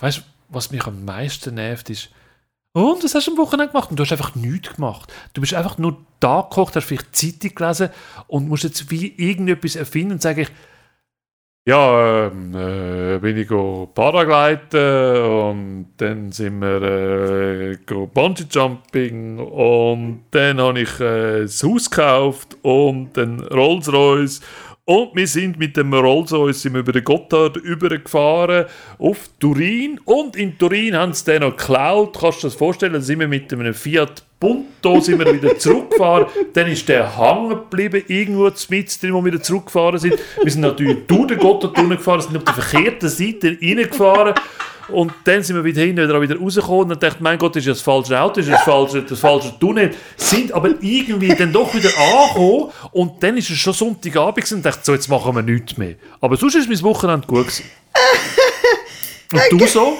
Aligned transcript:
weißt 0.00 0.18
du, 0.18 0.22
was 0.48 0.70
mich 0.70 0.84
am 0.86 1.04
meisten 1.04 1.54
nervt, 1.54 1.90
ist, 1.90 2.10
und 2.72 3.02
was 3.02 3.14
hast 3.14 3.26
du 3.26 3.32
am 3.32 3.38
Wochenende 3.38 3.72
gemacht? 3.72 3.90
Und 3.90 3.98
du 3.98 4.04
hast 4.04 4.12
einfach 4.12 4.36
nichts 4.36 4.74
gemacht. 4.74 5.12
Du 5.32 5.40
bist 5.40 5.54
einfach 5.54 5.76
nur 5.78 5.96
da 6.20 6.42
gekocht, 6.42 6.76
hast 6.76 6.84
vielleicht 6.84 7.16
Zeitung 7.16 7.54
gelesen 7.56 7.88
und 8.28 8.48
musst 8.48 8.62
jetzt 8.62 8.90
wie 8.90 9.12
irgendetwas 9.16 9.74
erfinden 9.74 10.12
und 10.12 10.22
sagen, 10.22 10.46
ja, 11.66 12.28
ähm, 12.28 12.54
äh, 12.54 13.18
bin 13.18 13.36
ich 13.36 13.48
Paragliden 13.94 15.24
und 15.24 15.86
dann 15.98 16.32
sind 16.32 16.60
wir 16.60 16.82
äh, 16.82 17.76
Bungee 18.14 18.46
Jumping 18.50 19.38
und 19.38 20.24
dann 20.30 20.60
habe 20.60 20.80
ich 20.80 21.00
äh, 21.00 21.42
das 21.42 21.62
Haus 21.62 21.90
gekauft 21.90 22.56
und 22.62 23.14
dann 23.14 23.40
Rolls 23.40 23.92
Royce 23.92 24.40
und 24.90 25.14
wir 25.14 25.28
sind 25.28 25.56
mit 25.56 25.76
dem 25.76 25.94
Rolls 25.94 26.32
Royce 26.32 26.64
über 26.64 26.90
den 26.90 27.04
Gotthard 27.04 27.56
übergefahren 27.58 28.64
auf 28.98 29.30
Turin 29.38 30.00
und 30.04 30.34
in 30.34 30.58
Turin 30.58 30.96
haben 30.96 31.12
sie 31.12 31.26
den 31.26 31.42
noch 31.42 31.56
geklaut. 31.56 32.18
Kannst 32.18 32.38
du 32.38 32.48
dir 32.48 32.50
das 32.50 32.54
vorstellen? 32.56 32.94
Dann 32.94 33.02
sind 33.02 33.20
wir 33.20 33.28
mit 33.28 33.52
einem 33.52 33.72
Fiat 33.72 34.24
Punto 34.40 34.98
sind 34.98 35.20
wir 35.20 35.32
wieder 35.32 35.56
zurückgefahren. 35.56 36.26
Dann 36.54 36.66
ist 36.66 36.88
der 36.88 37.16
hängen 37.16 37.50
geblieben, 37.50 38.02
irgendwo 38.08 38.50
mit 38.70 39.02
drin, 39.02 39.14
wo 39.14 39.24
wir 39.24 39.32
wieder 39.32 39.42
zurückgefahren 39.42 40.00
sind. 40.00 40.18
Wir 40.42 40.50
sind 40.50 40.62
natürlich 40.62 41.06
durch 41.06 41.28
den 41.28 41.38
Gotthard 41.38 41.76
gefahren, 41.76 42.22
sind 42.22 42.36
auf 42.38 42.44
der 42.44 42.54
verkehrten 42.54 43.08
Seite 43.08 43.58
reingefahren. 43.62 44.34
Und 44.92 45.12
dann 45.24 45.42
sind 45.42 45.56
wir 45.56 45.64
wieder 45.64 45.82
hin, 45.82 45.96
wieder, 45.96 46.20
wieder 46.20 46.38
rausgekommen 46.38 46.92
und 46.92 47.02
dachte, 47.02 47.22
mein 47.22 47.38
Gott, 47.38 47.56
das 47.56 47.62
ist 47.62 47.66
ja 47.66 47.72
das 47.72 47.82
falsche 47.82 48.20
Auto, 48.20 48.36
das 48.36 48.46
ist 48.46 48.52
das 48.52 48.62
falsche, 48.62 49.02
das 49.02 49.18
falsche 49.18 49.58
Tunnel. 49.58 49.94
Sind 50.16 50.52
aber 50.52 50.70
irgendwie 50.80 51.34
dann 51.34 51.52
doch 51.52 51.74
wieder 51.74 51.90
angekommen 51.98 52.72
und 52.92 53.22
dann 53.22 53.36
ist 53.36 53.50
es 53.50 53.58
schon 53.58 53.72
Sonntagabend 53.72 54.52
und 54.52 54.64
dachte, 54.64 54.80
so, 54.82 54.92
jetzt 54.92 55.08
machen 55.08 55.34
wir 55.34 55.42
nichts 55.42 55.76
mehr. 55.76 55.94
Aber 56.20 56.36
sonst 56.36 56.56
ist 56.56 56.68
mein 56.68 56.82
Wochenende 56.82 57.26
gut 57.26 57.46
gewesen. 57.46 57.64
Und 59.32 59.42
du 59.50 59.64
so? 59.64 59.96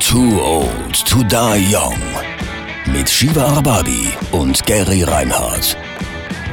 Too 0.00 0.40
old 0.40 1.04
to 1.06 1.22
die 1.22 1.74
young. 1.74 1.98
Mit 2.86 3.10
Shiva 3.10 3.44
Arbabi 3.44 4.08
und 4.32 4.64
Gary 4.64 5.02
Reinhardt. 5.02 5.76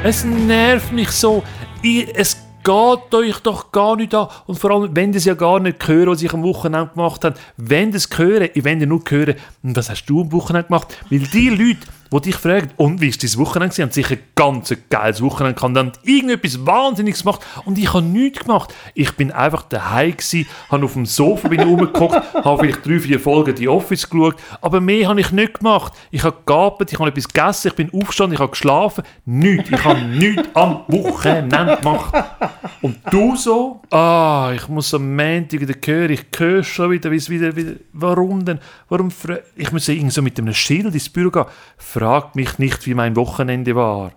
Es 0.04 0.26
nervt 0.26 0.92
mich 0.92 1.10
so. 1.10 1.42
Ich, 1.82 2.14
es 2.14 2.45
geht 2.66 3.14
euch 3.14 3.40
doch 3.40 3.72
gar 3.72 3.96
nicht 3.96 4.14
an. 4.14 4.28
Und 4.48 4.60
vor 4.60 4.72
allem, 4.72 4.96
wenn 4.96 5.14
das 5.14 5.24
ja 5.24 5.36
gar 5.36 5.60
nicht 5.60 5.88
hören, 5.88 6.10
was 6.10 6.22
ich 6.22 6.34
am 6.34 6.44
Wochenende 6.44 6.92
gemacht 6.94 7.24
habe, 7.24 7.36
wenn 7.56 7.92
das 7.92 8.10
hören, 8.18 8.50
ich 8.54 8.66
ja 8.82 8.86
nur 8.86 9.02
hören, 9.08 9.36
was 9.64 9.90
hast 9.90 10.06
du 10.08 10.22
am 10.22 10.32
Wochenende 10.32 10.68
gemacht? 10.68 10.98
Weil 11.10 11.20
die 11.20 11.50
Leute, 11.50 11.88
die 12.12 12.22
dich 12.22 12.36
fragen, 12.36 12.70
und 12.78 13.02
wie 13.02 13.10
ist 13.10 13.24
dein 13.24 13.40
Wochenende 13.40 13.74
gewesen, 13.74 13.84
haben 13.84 13.92
sicher 13.92 14.18
ganz 14.36 14.72
ein 14.72 14.78
geiles 14.90 15.22
Wochenende 15.22 15.56
gehabt, 15.56 15.78
haben 15.78 15.92
irgendetwas 16.04 16.66
Wahnsinniges 16.66 17.24
gemacht 17.24 17.46
und 17.66 17.78
ich 17.78 17.94
habe 17.94 18.06
nichts 18.06 18.40
gemacht. 18.40 18.74
Ich 18.94 19.12
bin 19.14 19.32
einfach 19.32 19.64
daheim 19.64 20.12
gewesen, 20.12 20.48
habe 20.70 20.86
auf 20.86 20.94
dem 20.94 21.06
Sofa 21.06 21.48
bin 21.48 21.62
rumgeguckt, 21.62 22.16
habe 22.34 22.58
vielleicht 22.60 22.86
drei, 22.86 23.00
vier 23.00 23.20
Folgen 23.20 23.56
die 23.56 23.68
Office 23.68 24.10
geschaut, 24.10 24.36
aber 24.62 24.82
mehr 24.82 25.08
habe 25.08 25.20
ich 25.20 25.32
nicht 25.32 25.60
gemacht. 25.60 25.94
Ich 26.12 26.24
habe 26.24 26.38
gearbeitet, 26.46 26.94
ich 26.94 27.00
habe 27.00 27.10
etwas 27.10 27.28
gegessen, 27.28 27.68
ich 27.70 27.76
bin 27.76 27.94
aufgestanden, 27.94 28.36
ich 28.36 28.40
habe 28.40 28.52
geschlafen, 28.52 29.04
nichts. 29.26 29.70
Ich 29.72 29.84
habe 29.84 30.02
nichts 30.02 30.48
am 30.54 30.82
Wochenende 30.88 31.78
gemacht. 31.82 32.14
Und 32.82 32.98
du 33.10 33.36
so? 33.36 33.82
Ah, 33.90 34.52
ich 34.56 34.68
muss 34.68 34.94
am 34.94 35.16
Montag 35.16 35.60
wieder 35.60 35.76
hören, 35.84 36.12
ich 36.12 36.26
höre 36.38 36.64
schon 36.64 36.92
wieder, 36.92 37.12
wie 37.12 37.16
es 37.16 37.30
wieder, 37.30 37.56
wieder, 37.56 37.74
warum 37.94 38.46
denn? 38.46 38.60
Warum, 38.90 39.10
ich 39.56 39.72
muss 39.72 39.88
irgendwie 39.88 40.12
so 40.12 40.22
mit 40.22 40.38
einem 40.40 40.54
Schild 40.54 40.94
ins 40.94 41.10
Büro 41.10 41.32
gehen 41.32 41.46
Fragt 41.96 42.36
mich 42.36 42.60
nicht, 42.60 42.86
wie 42.88 42.94
mein 42.94 43.16
Wochenende 43.16 43.74
war. 43.74 44.12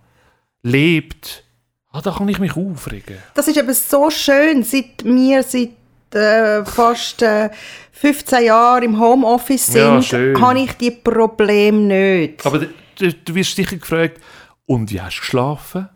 Lebt. 0.65 1.45
Ah, 1.93 2.01
da 2.01 2.11
kann 2.11 2.29
ich 2.29 2.41
mich 2.41 2.57
aufregen. 2.57 3.19
Das 3.35 3.47
ist 3.47 3.57
eben 3.57 3.73
so 3.73 4.11
schön, 4.11 4.65
seit 4.65 5.05
wir 5.05 5.45
seit 5.45 5.71
äh, 6.13 6.65
fast 6.65 7.23
äh, 7.23 7.51
15 7.93 8.47
Jahren 8.47 8.83
im 8.83 8.99
Homeoffice 8.99 9.67
sind, 9.67 10.11
ja, 10.11 10.41
habe 10.41 10.59
ich 10.59 10.73
die 10.73 10.91
Probleme 10.91 11.79
nicht. 11.79 12.45
Aber 12.45 12.67
du, 12.97 13.13
du 13.13 13.35
wirst 13.37 13.55
sicher 13.55 13.77
gefragt, 13.77 14.21
und 14.67 14.91
wie 14.91 15.01
hast 15.01 15.19
du 15.19 15.21
geschlafen? 15.21 15.89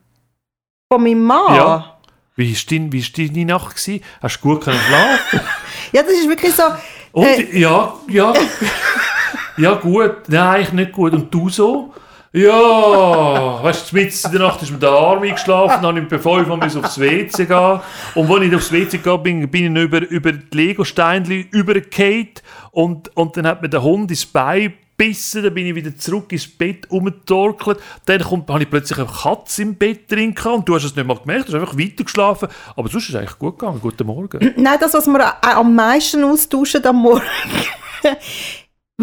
Von 0.88 1.03
meinem 1.03 1.25
Mann? 1.25 1.56
Ja. 1.56 1.98
Wie 2.37 2.54
war 2.54 2.62
dein, 2.71 2.91
deine 2.91 3.44
Nacht? 3.44 3.75
Gewesen? 3.75 4.04
Hast 4.21 4.37
du 4.37 4.41
gut 4.41 4.62
können 4.62 4.78
schlafen 4.78 5.41
Ja, 5.92 6.04
das 6.04 6.12
ist 6.12 6.28
wirklich 6.28 6.54
so... 6.54 6.62
Und, 7.10 7.26
äh, 7.26 7.59
ja, 7.59 7.92
ja. 8.09 8.32
Ja, 9.56 9.74
gut. 9.74 10.28
Nein, 10.28 10.40
eigentlich 10.40 10.72
nicht 10.72 10.92
gut. 10.92 11.12
Und 11.12 11.32
du 11.32 11.48
so? 11.48 11.92
Ja, 12.34 13.62
weißt 13.62 13.92
du, 13.92 13.96
mitten 13.96 14.26
in 14.26 14.32
der 14.32 14.40
Nacht 14.40 14.62
ist 14.62 14.70
mir 14.70 14.78
der 14.78 14.88
Arm 14.88 15.22
eingeschlafen, 15.22 15.82
dann 15.82 15.96
habe 15.96 16.00
ich 16.00 16.08
bevor 16.08 16.40
ich 16.40 16.48
aufs 16.48 16.98
WC 16.98 17.44
gehen. 17.44 17.80
Und 18.14 18.30
als 18.30 18.42
ich 18.42 18.54
aufs 18.54 18.72
WC 18.72 18.98
gehe, 18.98 19.18
bin, 19.18 19.50
bin 19.50 19.76
ich 19.76 19.82
über, 19.82 20.00
über 20.00 20.32
die 20.32 20.56
Lego-Steinchen 20.56 21.48
übergefallen 21.50 22.30
und, 22.70 23.14
und 23.14 23.36
dann 23.36 23.46
hat 23.46 23.60
mir 23.60 23.68
der 23.68 23.82
Hund 23.82 24.10
ins 24.10 24.24
Bein 24.24 24.72
gebissen, 24.96 25.42
dann 25.42 25.52
bin 25.52 25.66
ich 25.66 25.74
wieder 25.74 25.94
zurück 25.94 26.32
ins 26.32 26.46
Bett 26.46 26.91
umgetorkelt, 26.91 27.80
dann 28.06 28.20
kommt, 28.20 28.48
habe 28.48 28.62
ich 28.62 28.70
plötzlich 28.70 28.98
eine 28.98 29.08
Katze 29.08 29.62
im 29.62 29.74
Bett 29.74 30.10
drin 30.10 30.34
gehabt 30.34 30.56
und 30.56 30.68
du 30.68 30.74
hast 30.74 30.84
es 30.84 30.96
nicht 30.96 31.06
mal 31.06 31.18
gemerkt, 31.18 31.48
du 31.48 31.52
hast 31.52 31.60
einfach 31.60 31.78
weiter 31.78 32.04
geschlafen, 32.04 32.48
aber 32.76 32.88
sonst 32.88 33.04
ist 33.04 33.10
es 33.10 33.16
eigentlich 33.16 33.38
gut 33.38 33.58
gegangen. 33.58 33.78
Guten 33.78 34.06
Morgen. 34.06 34.54
Nein, 34.56 34.78
das, 34.80 34.94
was 34.94 35.06
wir 35.06 35.44
am 35.44 35.74
meisten 35.74 36.24
austauschen 36.24 36.82
am 36.86 36.96
Morgen 36.96 37.22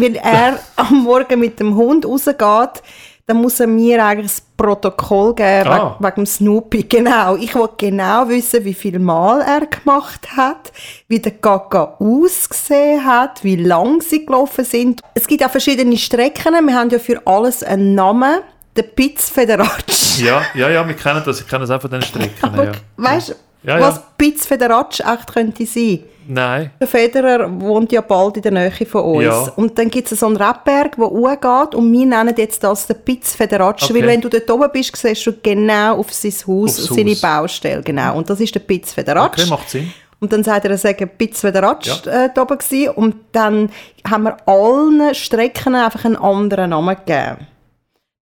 wenn 0.00 0.14
er 0.14 0.58
am 0.76 1.04
Morgen 1.04 1.40
mit 1.40 1.60
dem 1.60 1.74
Hund 1.74 2.06
rausgeht, 2.06 2.82
dann 3.30 3.36
muss 3.36 3.60
er 3.60 3.68
mir 3.68 4.04
eigentlich 4.04 4.32
das 4.32 4.42
Protokoll 4.56 5.34
geben 5.36 5.68
ah. 5.68 5.96
wegen, 5.98 6.04
wegen 6.04 6.14
dem 6.16 6.26
Snoopy. 6.26 6.82
Genau. 6.88 7.36
Ich 7.36 7.54
will 7.54 7.68
genau 7.76 8.28
wissen, 8.28 8.64
wie 8.64 8.74
viel 8.74 8.98
Mal 8.98 9.40
er 9.42 9.66
gemacht 9.66 10.36
hat, 10.36 10.72
wie 11.06 11.20
der 11.20 11.32
Gaga 11.32 11.96
ausgesehen 12.00 13.04
hat, 13.04 13.44
wie 13.44 13.54
lang 13.54 14.00
sie 14.00 14.26
gelaufen 14.26 14.64
sind. 14.64 15.00
Es 15.14 15.28
gibt 15.28 15.44
auch 15.44 15.50
verschiedene 15.50 15.96
Strecken. 15.96 16.66
Wir 16.66 16.74
haben 16.74 16.90
ja 16.90 16.98
für 16.98 17.24
alles 17.24 17.62
einen 17.62 17.94
Namen. 17.94 18.40
Der 18.76 18.82
Piz 18.82 19.28
Federatsch. 19.30 20.20
Ja, 20.20 20.42
ja, 20.54 20.68
ja, 20.68 20.86
wir 20.86 20.94
kennen 20.94 21.22
das. 21.24 21.40
Ich 21.40 21.46
kenne 21.46 21.66
das 21.66 21.70
auch 21.70 21.80
von 21.80 21.90
den 21.90 22.02
Strecken. 22.02 22.32
Aber, 22.42 22.64
ja. 22.64 22.72
Weißt 22.96 23.36
ja, 23.62 23.78
ja. 23.78 23.80
was 23.80 24.00
Piz 24.16 24.46
Federatsch 24.46 25.00
echt 25.00 25.32
könnte 25.32 25.66
sein? 25.66 26.00
Nein. 26.26 26.70
Der 26.80 26.86
Federer 26.86 27.50
wohnt 27.60 27.90
ja 27.90 28.00
bald 28.02 28.36
in 28.36 28.42
der 28.42 28.52
Nähe 28.52 28.86
von 28.86 29.02
uns. 29.02 29.24
Ja. 29.24 29.52
Und 29.56 29.76
dann 29.78 29.90
gibt 29.90 30.10
es 30.10 30.20
so 30.20 30.26
einen 30.26 30.36
Rebberg, 30.36 30.96
der 30.96 31.06
hochgeht 31.06 31.74
und 31.74 31.92
wir 31.92 32.06
nennen 32.06 32.34
jetzt 32.36 32.62
das 32.62 32.86
den 32.86 33.02
Pitz 33.04 33.34
Federatsch, 33.34 33.84
okay. 33.84 33.94
weil 33.94 34.06
wenn 34.06 34.20
du 34.20 34.28
dort 34.28 34.48
oben 34.50 34.70
bist, 34.72 34.96
siehst 34.96 35.26
du 35.26 35.32
genau 35.42 35.98
auf 35.98 36.12
sein 36.12 36.32
Haus, 36.46 36.78
Aufs 36.78 36.94
seine 36.94 37.10
Haus. 37.10 37.20
Baustelle, 37.20 37.82
genau. 37.82 38.16
Und 38.16 38.30
das 38.30 38.38
ist 38.40 38.54
der 38.54 38.60
Pitz 38.60 38.92
Federatsch. 38.92 39.40
Okay, 39.40 39.50
macht 39.50 39.70
Sinn. 39.70 39.92
Und 40.20 40.32
dann 40.32 40.44
sagt 40.44 40.66
er, 40.66 40.72
er 40.72 40.78
sei 40.78 40.92
Pitz 40.92 41.40
Federatsch 41.40 42.04
ja. 42.04 42.26
äh, 42.26 42.30
da 42.32 42.42
oben 42.42 42.58
gewesen. 42.58 42.90
Und 42.90 43.16
dann 43.32 43.70
haben 44.08 44.24
wir 44.24 44.36
allen 44.46 45.14
Strecken 45.14 45.74
einfach 45.74 46.04
einen 46.04 46.16
anderen 46.16 46.70
Namen 46.70 46.94
gegeben 46.94 47.46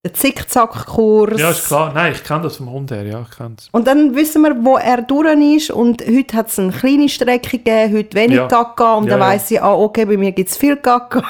der 0.05 0.15
Zickzackkurs. 0.15 1.41
Ja, 1.41 1.51
ist 1.51 1.67
klar. 1.67 1.93
Nein, 1.93 2.13
ich 2.13 2.23
kenne 2.23 2.43
das 2.43 2.57
vom 2.57 2.71
Hund 2.71 2.91
her, 2.91 3.05
ja, 3.05 3.23
ich 3.23 3.37
kenn's. 3.37 3.69
Und 3.73 3.87
dann 3.87 4.15
wissen 4.15 4.43
wir, 4.43 4.65
wo 4.65 4.77
er 4.77 5.03
durch 5.03 5.57
ist 5.57 5.71
und 5.71 6.03
heute 6.07 6.37
hat 6.37 6.49
es 6.49 6.59
eine 6.59 6.73
kleine 6.73 7.09
Strecke 7.09 7.59
gegeben, 7.59 7.97
heute 7.97 8.17
wenig 8.17 8.37
ja. 8.37 8.47
Gaga 8.47 8.95
und 8.95 9.05
ja, 9.05 9.11
dann 9.11 9.21
ja. 9.21 9.27
weiss 9.27 9.51
ich, 9.51 9.61
ah, 9.61 9.75
okay, 9.75 10.05
bei 10.05 10.17
mir 10.17 10.33
gibt 10.33 10.51
es 10.51 10.57
viel 10.57 10.77
Gaga. 10.77 11.23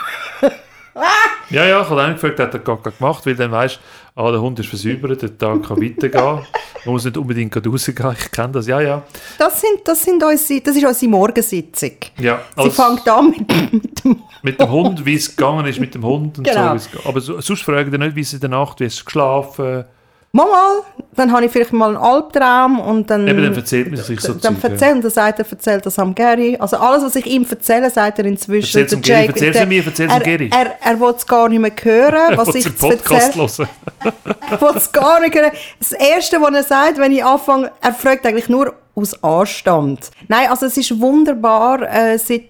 ja, 1.51 1.65
ja, 1.65 1.81
ich 1.81 1.89
habe 1.89 2.03
auch 2.03 2.09
gefragt, 2.09 2.41
hat 2.41 2.53
er 2.53 2.61
Gaga 2.61 2.91
gemacht, 2.91 3.25
weil 3.25 3.37
dann 3.37 3.53
weißt 3.53 3.81
ah, 4.19 4.31
der 4.33 4.41
Hund 4.41 4.59
ist 4.59 4.69
versäubert, 4.69 5.23
der 5.23 5.39
Tag 5.39 5.63
kann 5.63 5.81
weitergehen. 5.81 6.47
Man 6.85 6.95
muss 6.95 7.05
nicht 7.05 7.17
unbedingt 7.17 7.55
rausgehen, 7.57 8.17
ich 8.19 8.31
kenne 8.31 8.53
das, 8.53 8.67
ja, 8.67 8.81
ja. 8.81 9.03
Das, 9.39 9.61
sind, 9.61 9.81
das, 9.85 10.03
sind 10.03 10.23
unsere, 10.23 10.61
das 10.61 10.77
ist 10.77 10.85
unsere 10.85 11.11
Morgensitzung. 11.11 11.93
Ja, 12.19 12.41
Sie 12.57 12.71
fängt 12.71 13.09
an 13.09 13.31
mit, 13.31 13.73
mit 13.73 14.05
dem 14.05 14.23
Mit 14.43 14.61
dem 14.61 14.71
Hund, 14.71 15.05
wie 15.05 15.15
es 15.15 15.35
gegangen 15.35 15.67
ist 15.67 15.81
mit 15.81 15.95
dem 15.95 16.05
Hund 16.05 16.39
und 16.39 16.45
genau. 16.45 16.77
so. 16.77 16.89
Aber 17.05 17.21
sonst 17.21 17.63
fragen 17.63 17.91
die 17.91 17.99
nicht, 17.99 18.17
wie 18.17 18.21
es 18.21 18.33
in 18.33 18.41
der 18.41 18.51
Nacht, 18.51 18.81
wie 18.81 18.85
es 18.85 19.05
geschlafen 19.05 19.85
Mal, 20.31 20.83
dann 21.17 21.33
habe 21.33 21.47
ich 21.47 21.53
vielleicht 21.53 21.73
mal 21.73 21.89
einen 21.89 21.97
Albtraum 21.97 22.81
und 22.81 23.09
dann... 23.09 23.27
Eben, 23.27 23.43
dann 23.43 23.55
erzählt 23.55 23.91
man 23.91 24.01
sich 24.01 24.21
so 24.21 24.35
Dann 24.35 24.61
Zeug, 24.61 24.73
erzählt, 24.73 24.97
ja. 24.97 25.01
dann 25.01 25.11
sagt 25.11 25.39
er, 25.39 25.47
erzählt 25.51 25.87
das 25.87 25.99
am 25.99 26.15
Gary. 26.15 26.57
Also 26.59 26.77
alles, 26.77 27.03
was 27.03 27.17
ich 27.17 27.27
ihm 27.27 27.47
erzähle, 27.49 27.89
sagt 27.89 28.19
er 28.19 28.27
inzwischen. 28.27 28.79
Erzähl's 28.79 29.03
Gary, 29.03 29.27
erzähl's 29.27 29.57
der, 29.57 29.67
mir, 29.67 29.85
erzähl's 29.85 30.13
er, 30.13 30.21
Gary. 30.21 30.51
Er, 30.53 30.67
er, 30.67 30.77
er 30.83 31.01
will 31.01 31.15
es 31.17 31.27
gar 31.27 31.49
nicht 31.49 31.61
mehr 31.61 31.73
hören, 31.83 32.37
was 32.37 32.55
ich 32.55 32.67
jetzt 32.67 32.79
Podcast 32.79 33.37
erzähle. 33.37 33.69
er 34.51 34.61
will 34.61 34.77
es 34.77 34.93
gar 34.93 35.21
nicht 35.21 35.35
hören. 35.35 35.53
Das 35.79 35.93
Erste, 35.93 36.41
was 36.43 36.55
er 36.55 36.63
sagt, 36.63 36.99
wenn 36.99 37.13
ich 37.13 37.25
anfange, 37.25 37.73
er 37.81 37.95
fragt 37.95 38.27
eigentlich 38.27 38.51
nur 38.51 38.75
aus 38.95 39.23
Anstand. 39.25 40.11
Nein, 40.29 40.51
also 40.51 40.67
es 40.67 40.77
ist 40.77 41.01
wunderbar, 41.01 41.83
äh, 41.83 42.19
seit 42.19 42.45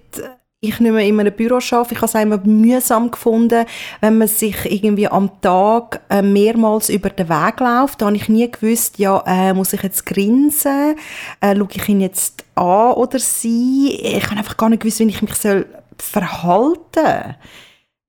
ich 0.60 0.80
nicht 0.80 0.92
mehr 0.92 1.04
in 1.04 1.20
einem 1.20 1.32
Büro 1.32 1.56
arbeite. 1.56 1.94
Ich 1.94 2.00
habe 2.00 2.06
es 2.06 2.14
immer 2.14 2.38
mühsam 2.38 3.10
gefunden, 3.10 3.64
wenn 4.00 4.18
man 4.18 4.26
sich 4.26 4.56
irgendwie 4.64 5.06
am 5.06 5.40
Tag 5.40 6.00
äh, 6.10 6.20
mehrmals 6.20 6.88
über 6.88 7.10
den 7.10 7.28
Weg 7.28 7.60
läuft. 7.60 8.00
Da 8.00 8.06
habe 8.06 8.16
ich 8.16 8.28
nie 8.28 8.50
gewusst, 8.50 8.98
ja, 8.98 9.22
äh, 9.26 9.54
muss 9.54 9.72
ich 9.72 9.82
jetzt 9.82 10.04
grinsen? 10.04 10.96
Äh, 11.40 11.56
schaue 11.56 11.68
ich 11.72 11.88
ihn 11.88 12.00
jetzt 12.00 12.44
an 12.56 12.92
oder 12.92 13.20
sie? 13.20 14.00
Ich 14.02 14.24
habe 14.26 14.36
einfach 14.36 14.56
gar 14.56 14.68
nicht 14.68 14.82
gewusst, 14.82 14.98
wie 14.98 15.08
ich 15.08 15.22
mich 15.22 15.34
soll 15.34 15.66
verhalten 15.96 17.36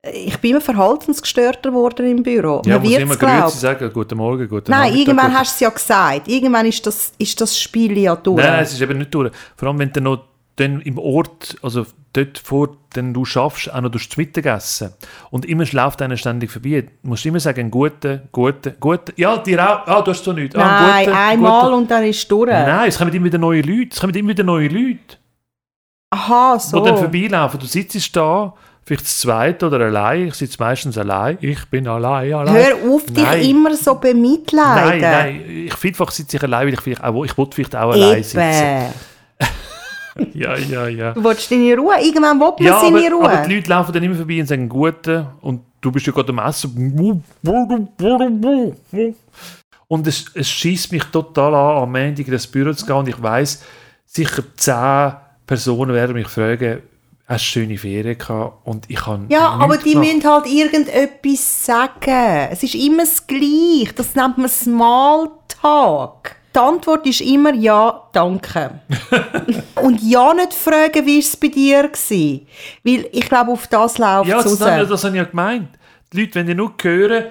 ich 0.01 0.37
bin 0.37 0.51
immer 0.51 0.61
verhaltensgestörter 0.61 1.71
geworden 1.71 2.05
im 2.05 2.23
Büro. 2.23 2.61
Ja, 2.65 2.77
man 2.77 2.87
muss 2.87 2.97
immer 2.97 3.17
Grüezi 3.17 3.57
sagen, 3.57 3.91
guten 3.93 4.17
Morgen, 4.17 4.47
guten 4.47 4.71
Nein, 4.71 4.95
irgendwann 4.95 5.37
hast 5.37 5.51
du 5.51 5.55
es 5.55 5.59
ja 5.59 5.69
gesagt. 5.69 6.27
Irgendwann 6.29 6.65
ist 6.65 6.85
das, 6.87 7.11
ist 7.17 7.39
das 7.41 7.59
Spiel 7.59 7.97
ja 7.97 8.15
durch. 8.15 8.41
Nein, 8.41 8.63
es 8.63 8.71
ist 8.71 8.81
eben 8.81 8.97
nicht 8.97 9.13
durch. 9.13 9.31
Vor 9.57 9.67
allem, 9.67 9.79
wenn 9.79 9.91
du 9.91 9.99
noch 9.99 10.28
dann 10.59 10.81
im 10.81 10.97
Ort, 10.97 11.55
also 11.61 11.85
dort 12.13 12.37
vor, 12.37 12.75
den 12.95 13.13
du 13.13 13.23
schaffst, 13.23 13.71
auch 13.73 13.81
noch 13.81 13.89
durchs 13.91 14.15
Mittagessen. 14.17 14.93
Und 15.31 15.45
immer 15.45 15.65
läuft 15.71 16.01
einer 16.01 16.17
ständig 16.17 16.51
vorbei. 16.51 16.81
Du 16.81 17.09
musst 17.09 17.25
immer 17.25 17.39
sagen, 17.39 17.71
guten, 17.71 18.21
guten, 18.31 18.73
guten. 18.79 19.13
Ja, 19.15 19.37
dir 19.37 19.59
auch. 19.61 19.87
Ah, 19.87 20.01
du 20.01 20.11
hast 20.11 20.23
so 20.23 20.33
nichts. 20.33 20.55
Ah, 20.55 20.87
Nein, 20.87 21.05
guten, 21.05 21.17
einmal 21.17 21.61
guten. 21.61 21.73
und 21.75 21.91
dann 21.91 22.03
ist 22.03 22.17
es 22.17 22.27
durch. 22.27 22.49
Nein, 22.49 22.89
es 22.89 22.97
kommen 22.97 23.13
immer 23.13 23.25
wieder 23.25 23.37
neue 23.37 23.61
Leute. 23.61 23.89
Es 23.91 23.99
kommen 23.99 24.13
immer 24.15 24.29
wieder 24.29 24.43
neue 24.43 24.67
Leute, 24.67 25.17
Aha, 26.11 26.55
die 26.57 26.67
so. 26.67 26.83
dann 26.83 26.97
vorbeilaufen. 26.97 27.59
Du 27.59 27.65
sitzt 27.65 28.15
da, 28.15 28.53
vielleicht 28.83 29.07
zu 29.07 29.21
zweit 29.21 29.61
oder 29.61 29.79
allein. 29.85 30.27
Ich 30.27 30.33
sitze 30.33 30.57
meistens 30.59 30.97
allein. 30.97 31.37
Ich 31.41 31.63
bin 31.65 31.87
allein, 31.87 32.33
allein. 32.33 32.55
Hör 32.55 32.91
auf, 32.91 33.05
dich 33.05 33.23
Nein. 33.23 33.41
immer 33.43 33.75
so 33.75 33.95
bemitleiden. 33.95 34.99
Nein, 34.99 35.01
nein, 35.01 35.41
ich 35.67 35.73
vielfach 35.75 36.09
sitze 36.09 36.37
ich 36.37 36.43
allein, 36.43 36.65
weil 36.67 36.73
ich 36.73 36.81
vielleicht 36.81 37.03
auch, 37.03 37.23
ich 37.23 37.37
will 37.37 37.47
vielleicht 37.51 37.75
auch 37.75 37.91
allein 37.91 38.23
sitzen. 38.23 38.93
Ja, 40.33 40.57
ja, 40.57 40.87
ja. 40.87 41.13
Du 41.13 41.23
willst 41.23 41.51
deine 41.51 41.75
Ruhe. 41.77 41.95
Irgendwann 42.01 42.39
will 42.39 42.47
man 42.57 42.65
Ja, 42.65 42.79
seine 42.79 42.97
aber, 43.07 43.15
Ruhe. 43.15 43.29
aber 43.29 43.47
die 43.47 43.55
Leute 43.55 43.69
laufen 43.69 43.93
dann 43.93 44.03
immer 44.03 44.15
vorbei 44.15 44.39
und 44.39 44.47
sagen 44.47 44.69
Guten 44.69 45.27
und 45.41 45.61
du 45.81 45.91
bist 45.91 46.05
ja 46.07 46.13
gerade 46.13 46.29
am 46.31 46.39
Essen. 46.39 47.23
Und 49.87 50.07
es, 50.07 50.25
es 50.35 50.47
schießt 50.49 50.91
mich 50.91 51.03
total 51.05 51.55
an, 51.55 51.83
am 51.83 51.91
Montag 51.91 52.27
in 52.27 52.31
das 52.33 52.45
Büro 52.47 52.73
zu 52.73 52.85
gehen 52.85 52.95
und 52.95 53.07
ich 53.09 53.21
weiß 53.21 53.63
sicher 54.05 54.43
zehn 54.55 55.13
Personen 55.47 55.93
werden 55.95 56.13
mich 56.13 56.27
fragen, 56.27 56.81
hast 57.27 57.43
schöne 57.43 57.77
Ferien 57.77 58.17
gehabt? 58.17 58.67
Und 58.67 58.87
ich 58.89 58.97
kann 58.97 59.25
Ja, 59.29 59.49
aber 59.49 59.77
die 59.77 59.93
gemacht. 59.93 60.07
müssen 60.13 60.23
halt 60.29 60.45
irgendetwas 60.45 61.65
sagen. 61.65 62.49
Es 62.51 62.61
ist 62.61 62.75
immer 62.75 63.03
das 63.03 63.25
Gleiche. 63.25 63.93
Das 63.95 64.13
nennt 64.15 64.37
man 64.37 64.47
Smalltalk. 64.49 66.35
Die 66.55 66.59
Antwort 66.59 67.05
ist 67.05 67.21
immer 67.21 67.53
ja, 67.53 68.03
danke. 68.11 68.79
Und 69.81 70.01
ja 70.01 70.33
nicht 70.33 70.53
fragen, 70.53 71.05
wie 71.05 71.19
es 71.19 71.37
bei 71.37 71.47
dir 71.49 71.83
war. 71.83 72.39
Weil 72.83 73.07
ich 73.11 73.29
glaube, 73.29 73.51
auf 73.51 73.67
das 73.67 73.97
läuft 73.97 74.27
Ja, 74.29 74.39
es 74.39 74.57
das, 74.57 74.61
habe 74.61 74.87
das 74.87 75.03
habe 75.03 75.15
ich 75.15 75.21
ja 75.21 75.25
gemeint. 75.29 75.69
Die 76.11 76.21
Leute, 76.21 76.35
wenn 76.35 76.47
die 76.47 76.55
nur 76.55 76.73
hören, 76.81 77.25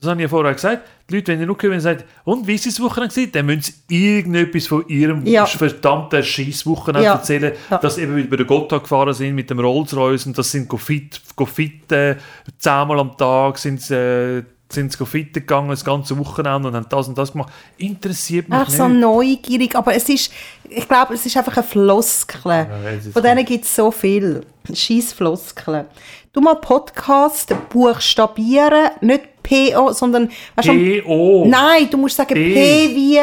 das 0.00 0.10
habe 0.10 0.20
ich 0.20 0.22
ja 0.24 0.28
vorher 0.28 0.54
gesagt, 0.54 0.82
die 1.08 1.16
Leute, 1.16 1.32
wenn 1.32 1.40
die 1.40 1.46
nur 1.46 1.56
hören, 1.60 1.80
sagen, 1.80 2.02
und 2.24 2.46
wie 2.46 2.54
ist 2.54 2.66
das 2.66 2.80
Wochenende 2.80 3.14
gewesen, 3.14 3.32
dann 3.32 3.46
müssen 3.46 3.74
sie 3.88 4.16
irgendetwas 4.16 4.66
von 4.66 4.88
ihrem 4.88 5.24
Ja. 5.26 5.44
verdammten 5.46 6.22
Scheisswochenende 6.22 7.04
Ja. 7.04 7.14
erzählen, 7.14 7.52
Ja. 7.70 7.78
dass 7.78 7.96
sie 7.96 8.02
eben 8.02 8.28
bei 8.30 8.36
der 8.36 8.46
Gotthard 8.46 8.82
gefahren 8.84 9.12
sind 9.14 9.34
mit 9.34 9.50
dem 9.50 9.60
Rolls-Royce 9.60 10.26
und 10.26 10.38
das 10.38 10.50
sind 10.50 10.66
go 10.68 10.78
fit, 10.78 11.20
go 11.36 11.44
fit 11.44 11.92
äh, 11.92 12.16
zehnmal 12.58 13.00
am 13.00 13.16
Tag 13.16 13.58
sind 13.58 13.80
sie, 13.82 13.94
äh, 13.94 14.42
sind 14.68 14.92
sie 14.92 15.06
fit 15.06 15.32
gegangen, 15.32 15.68
das 15.70 15.84
ganze 15.84 16.18
Wochenende 16.18 16.68
und 16.68 16.74
haben 16.74 16.86
das 16.88 17.08
und 17.08 17.16
das 17.16 17.32
gemacht. 17.32 17.52
Interessiert 17.76 18.48
mich 18.48 18.58
Einfach 18.58 18.68
nicht. 18.72 18.78
so 18.78 18.88
neugierig, 18.88 19.74
aber 19.76 19.94
es 19.94 20.08
ist, 20.08 20.32
ich 20.68 20.88
glaube, 20.88 21.14
es 21.14 21.24
ist 21.24 21.36
einfach 21.36 21.56
eine 21.56 21.66
Floskel. 21.66 22.66
ist- 22.98 23.12
Von 23.12 23.22
denen 23.22 23.44
gibt 23.44 23.64
es 23.64 23.74
so 23.76 23.90
viel. 23.90 24.44
Scheiß 24.72 25.12
Floskeln. 25.12 25.86
Du 26.32 26.40
mal 26.40 26.56
Podcast 26.56 27.54
buchstabieren, 27.70 28.90
nicht 29.00 29.42
P-O, 29.42 29.92
sondern... 29.92 30.28
P.O. 30.60 31.46
Nein, 31.48 31.88
du 31.90 31.96
musst 31.98 32.16
sagen 32.16 32.34
P. 32.34 32.52
P 32.54 32.94
wie, 32.94 33.20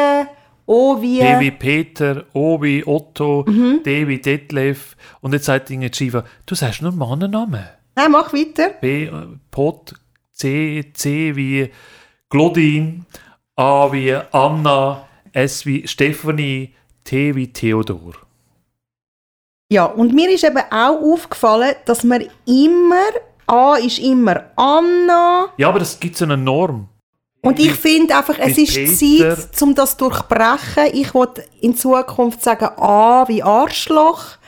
O 0.66 1.00
wie... 1.00 1.18
P 1.20 1.40
wie 1.40 1.50
Peter, 1.50 2.24
O 2.32 2.60
wie 2.62 2.84
Otto, 2.86 3.44
Mhm. 3.46 3.80
D 3.84 4.08
wie 4.08 4.18
Detlef 4.18 4.96
und 5.20 5.32
jetzt 5.34 5.44
sagt 5.44 5.70
Inge 5.70 5.90
Shiva, 5.92 6.24
du 6.46 6.54
sagst 6.54 6.80
nur 6.82 6.92
Mannennamen. 6.92 7.64
Nein, 7.96 8.10
mach 8.10 8.32
weiter. 8.32 8.82
Äh, 8.82 9.10
Pot, 9.50 9.94
C, 10.34 10.92
C 10.92 11.34
wie 11.34 11.70
Claudine, 12.28 13.06
A 13.56 13.90
wie 13.90 14.12
Anna, 14.32 15.08
S 15.32 15.64
wie 15.64 15.88
Stephanie, 15.88 16.74
T 17.02 17.34
wie 17.34 17.52
Theodor. 17.52 18.14
Ja, 19.70 19.86
und 19.86 20.12
mir 20.12 20.30
ist 20.30 20.44
eben 20.44 20.62
auch 20.70 21.00
aufgefallen, 21.00 21.74
dass 21.86 22.04
man 22.04 22.24
immer... 22.46 23.10
A 23.46 23.74
ist 23.74 23.98
immer 23.98 24.44
Anna. 24.56 25.48
Ja, 25.58 25.68
aber 25.68 25.82
es 25.82 26.00
gibt 26.00 26.16
so 26.16 26.24
eine 26.24 26.36
Norm. 26.36 26.88
Und 27.42 27.60
ich 27.60 27.72
finde 27.72 28.16
einfach, 28.16 28.38
es 28.38 28.56
ist 28.56 28.74
Peter. 28.74 29.36
Zeit, 29.36 29.62
um 29.62 29.74
das 29.74 29.98
durchbrechen. 29.98 30.86
Ich 30.94 31.12
will 31.12 31.28
in 31.60 31.76
Zukunft 31.76 32.42
sagen 32.42 32.70
A 32.78 33.28
wie 33.28 33.42
Arschloch, 33.42 34.38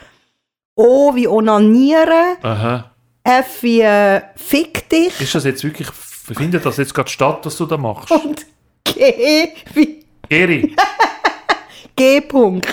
O 0.75 1.13
wie 1.13 1.27
Onanieren, 1.27 2.37
Aha. 2.41 2.91
F 3.27 3.61
wie 3.63 3.81
äh, 3.81 4.21
Fick 4.35 4.87
dich 4.89 5.19
Ist 5.19 5.35
das 5.35 5.43
jetzt 5.43 5.63
wirklich, 5.63 5.87
findet 5.91 6.65
das 6.65 6.77
jetzt 6.77 6.93
gerade 6.93 7.09
statt, 7.09 7.39
was 7.43 7.57
du 7.57 7.65
da 7.65 7.75
machst? 7.77 8.09
und 8.11 8.45
G 8.85 9.49
wie 9.73 10.05
Geri, 10.29 10.75
G. 11.95 12.19
-Punkt. 12.19 12.67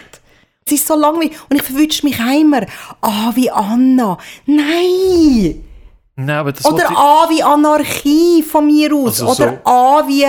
Es 0.66 0.72
ist 0.72 0.86
so 0.86 0.94
langweilig 0.96 1.32
und 1.50 1.56
ich 1.56 1.62
verwünsche 1.62 2.06
mich 2.06 2.18
immer. 2.18 2.62
A 3.00 3.32
wie 3.34 3.50
Anna. 3.50 4.16
Nein! 4.46 5.64
nein, 6.16 6.36
aber 6.36 6.52
das 6.52 6.64
Oder 6.64 6.84
ich- 6.90 6.96
A 6.96 7.28
wie 7.30 7.42
Anarchie 7.42 8.42
von 8.42 8.66
mir 8.66 8.94
aus. 8.94 9.20
Also 9.22 9.42
Oder 9.44 9.60
so- 9.64 9.70
A 9.70 10.08
wie 10.08 10.24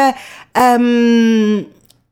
ähm, 0.55 1.65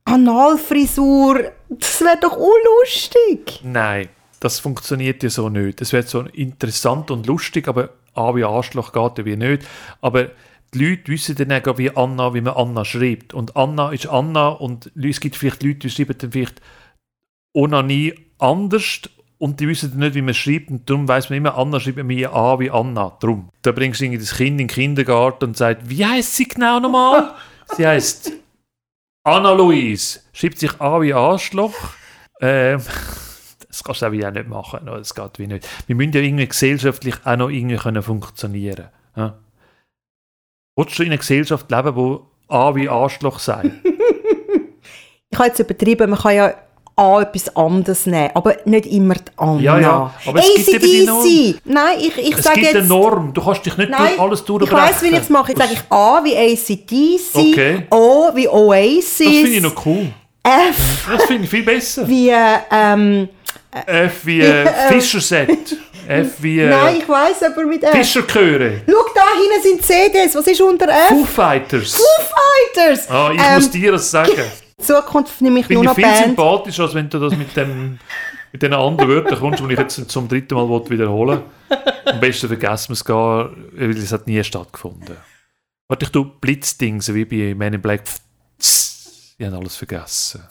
Analfrisur. 0.06 1.52
Das 1.70 2.02
wäre 2.02 2.18
doch 2.22 2.38
unlustig. 2.38 3.60
Nein, 3.64 4.10
das 4.40 4.60
funktioniert 4.60 5.22
ja 5.24 5.30
so 5.30 5.50
nicht. 5.50 5.82
Es 5.82 5.92
wird 5.94 6.08
so 6.08 6.22
interessant 6.22 7.12
und 7.12 7.26
lustig, 7.28 7.68
aber 7.68 7.90
A 8.14 8.36
wie 8.36 8.44
Arschloch 8.44 8.92
geht 8.92 9.18
ja 9.18 9.26
wie 9.26 9.36
nicht. 9.36 9.68
Aber 10.02 10.30
die 10.74 10.86
Leute 10.86 11.12
wissen 11.12 11.36
dann 11.36 11.52
auch, 11.52 11.78
wie 11.78 11.96
Anna, 11.96 12.34
wie 12.34 12.42
man 12.42 12.54
Anna 12.54 12.86
schreibt. 12.86 13.34
Und 13.34 13.56
Anna 13.56 13.92
ist 13.92 14.08
Anna 14.08 14.50
und 14.50 14.92
es 14.96 15.20
gibt 15.20 15.36
vielleicht 15.36 15.64
Leute, 15.64 15.80
die 15.80 15.90
schreiben 15.90 16.16
dann 16.18 16.32
vielleicht 16.32 16.62
Onanie 17.54 18.14
anders 18.40 19.02
und 19.38 19.60
die 19.60 19.68
wissen 19.68 19.92
dann 19.92 20.00
nicht, 20.00 20.16
wie 20.16 20.22
man 20.22 20.34
schreibt 20.34 20.70
und 20.70 20.90
darum 20.90 21.08
weiss 21.08 21.30
man 21.30 21.38
immer, 21.38 21.58
Anna 21.58 21.80
schreibt 21.80 22.04
mir 22.04 22.34
A 22.34 22.60
wie 22.60 22.72
Anna. 22.72 23.18
Drum. 23.20 23.50
Da 23.62 23.72
bringst 23.72 24.00
du 24.00 24.06
irgendwie 24.06 24.20
das 24.20 24.36
Kind 24.36 24.52
in 24.52 24.58
den 24.60 24.68
Kindergarten 24.68 25.46
und 25.46 25.58
sagt, 25.58 25.90
wie 25.90 26.06
heißt 26.06 26.36
sie 26.36 26.48
genau 26.48 26.80
nochmal? 26.80 27.36
sie 27.78 27.86
heißt 27.86 28.32
Anna-Louise. 29.24 30.20
Schreibt 30.34 30.60
sich 30.60 30.82
A 30.82 31.00
wie 31.02 31.14
Arschloch. 31.14 31.74
Ähm, 32.42 32.82
das 33.74 33.84
kannst 33.84 34.02
du 34.04 34.06
auch 34.06 34.12
wie 34.12 34.24
auch 34.26 34.32
nicht 34.32 34.48
machen. 34.48 34.82
no, 34.86 34.98
Das 34.98 35.16
geht 35.16 35.40
wie 35.40 35.48
nicht. 35.48 35.68
Wir 35.88 35.96
müssen 35.96 36.14
ja 36.14 36.22
irgendwie 36.22 36.48
gesellschaftlich 36.48 37.16
auch 37.26 37.36
noch 37.36 37.50
irgendwie 37.50 37.76
können 37.78 38.04
funktionieren. 38.04 38.90
Ja? 39.18 39.34
Willst 40.76 40.98
du 41.00 41.04
in 41.04 41.10
einer 41.10 41.18
Gesellschaft 41.18 41.70
leben, 41.72 41.96
wo 41.96 42.28
A 42.48 42.76
wie 42.76 42.88
Arschloch 42.88 43.40
sei? 43.40 43.72
Ich 45.32 45.40
habe 45.40 45.48
jetzt 45.48 45.58
übertrieben, 45.60 46.12
man 46.12 46.20
kann 46.20 46.36
ja 46.36 46.54
A 46.96 47.22
etwas 47.22 47.56
anderes 47.56 48.06
nehmen, 48.06 48.30
aber 48.36 48.56
nicht 48.66 48.86
immer 48.86 49.16
die 49.16 49.32
Anna. 49.38 49.60
Ja, 49.60 49.80
ja, 49.80 50.14
aber 50.28 50.40
es 50.40 50.54
gibt 50.54 50.70
eben 50.70 50.86
die 50.86 51.06
Norm. 51.08 51.56
Nein, 51.66 51.98
ich, 52.00 52.18
ich 52.20 52.38
es 52.38 52.44
sage 52.44 52.60
gibt 52.60 52.68
jetzt... 52.68 52.76
eine 52.76 52.88
Norm. 52.88 53.34
Du 53.34 53.44
kannst 53.44 53.66
dich 53.66 53.76
nicht 53.76 53.90
Nein, 53.90 54.10
durch 54.10 54.20
alles 54.20 54.40
ich 54.42 54.46
durchbrechen. 54.46 54.78
weiss, 54.78 55.02
wie 55.02 55.08
ich 55.08 55.14
es 55.18 55.30
mache. 55.30 55.54
Jetzt 55.54 55.60
sage 55.62 55.74
ich 55.74 55.82
A 55.92 56.24
wie 56.24 56.38
ACDC, 56.38 57.36
Okay. 57.52 57.88
O 57.90 58.30
wie 58.36 58.48
Oasis, 58.48 59.18
Das 59.18 59.28
finde 59.28 59.50
ich 59.50 59.62
noch 59.64 59.86
cool. 59.88 60.14
F 60.44 61.10
Das 61.12 61.24
finde 61.24 61.44
ich 61.46 61.50
viel 61.50 61.64
besser. 61.64 62.08
wie... 62.08 62.30
Ähm, 62.72 63.28
F 63.86 64.26
wie 64.26 64.42
äh, 64.42 64.68
Fischerset. 64.90 65.78
F 66.08 66.32
wie 66.40 66.60
äh, 66.60 66.70
nein, 66.70 66.98
ich 66.98 67.08
weiss 67.10 67.42
aber 67.44 67.66
mit 67.66 67.84
F. 67.84 67.92
Fischerchöre. 67.92 68.82
Schau, 68.88 69.06
da 69.16 69.22
hinten 69.40 69.62
sind 69.64 69.86
CDs. 69.86 70.36
Was 70.36 70.48
ist 70.48 70.62
unter 70.62 70.88
F? 70.90 71.08
Foo 71.10 71.24
Fighters. 71.26 71.98
Fighters. 72.76 73.10
Ah, 73.10 73.32
ich 73.34 73.40
Ähm, 73.40 73.56
muss 73.56 73.72
dir 73.72 73.92
das 73.94 74.10
sagen. 74.12 74.32
In 74.78 74.84
Zukunft 74.86 75.40
nehme 75.42 75.60
ich 75.62 75.68
Bin 75.68 75.76
nur 75.76 75.84
ich 75.84 75.88
noch 75.90 75.96
viel 75.96 76.04
Band. 76.04 76.18
sympathischer, 76.26 76.84
als 76.84 76.94
wenn 76.94 77.10
du 77.10 77.20
das 77.20 77.36
mit 77.38 77.56
dem 77.56 78.00
mit 78.52 78.62
den 78.62 78.74
anderen 78.74 79.10
Wörtern 79.10 79.40
kommst, 79.40 79.64
die 79.68 79.74
ich 79.74 79.80
jetzt 79.80 80.12
zum 80.12 80.28
dritten 80.28 80.54
Mal 80.56 80.70
will 80.70 80.90
wiederholen 80.90 81.42
Am 82.06 82.20
besten 82.20 82.48
vergessen 82.48 82.90
wir 82.90 82.94
es 82.94 83.04
gar, 83.06 83.50
weil 83.74 83.98
es 83.98 84.12
hat 84.12 84.28
nie 84.28 84.44
stattgefunden. 84.44 85.18
Warte, 85.88 86.06
ich 86.06 86.12
tu 86.12 86.26
Blitzdings 86.40 87.12
wie 87.14 87.26
bei 87.26 87.56
Men 87.56 87.74
in 87.76 87.82
Black. 87.82 88.04
Ich 88.60 89.46
habe 89.46 89.58
alles 89.58 89.76
vergessen. 89.76 90.44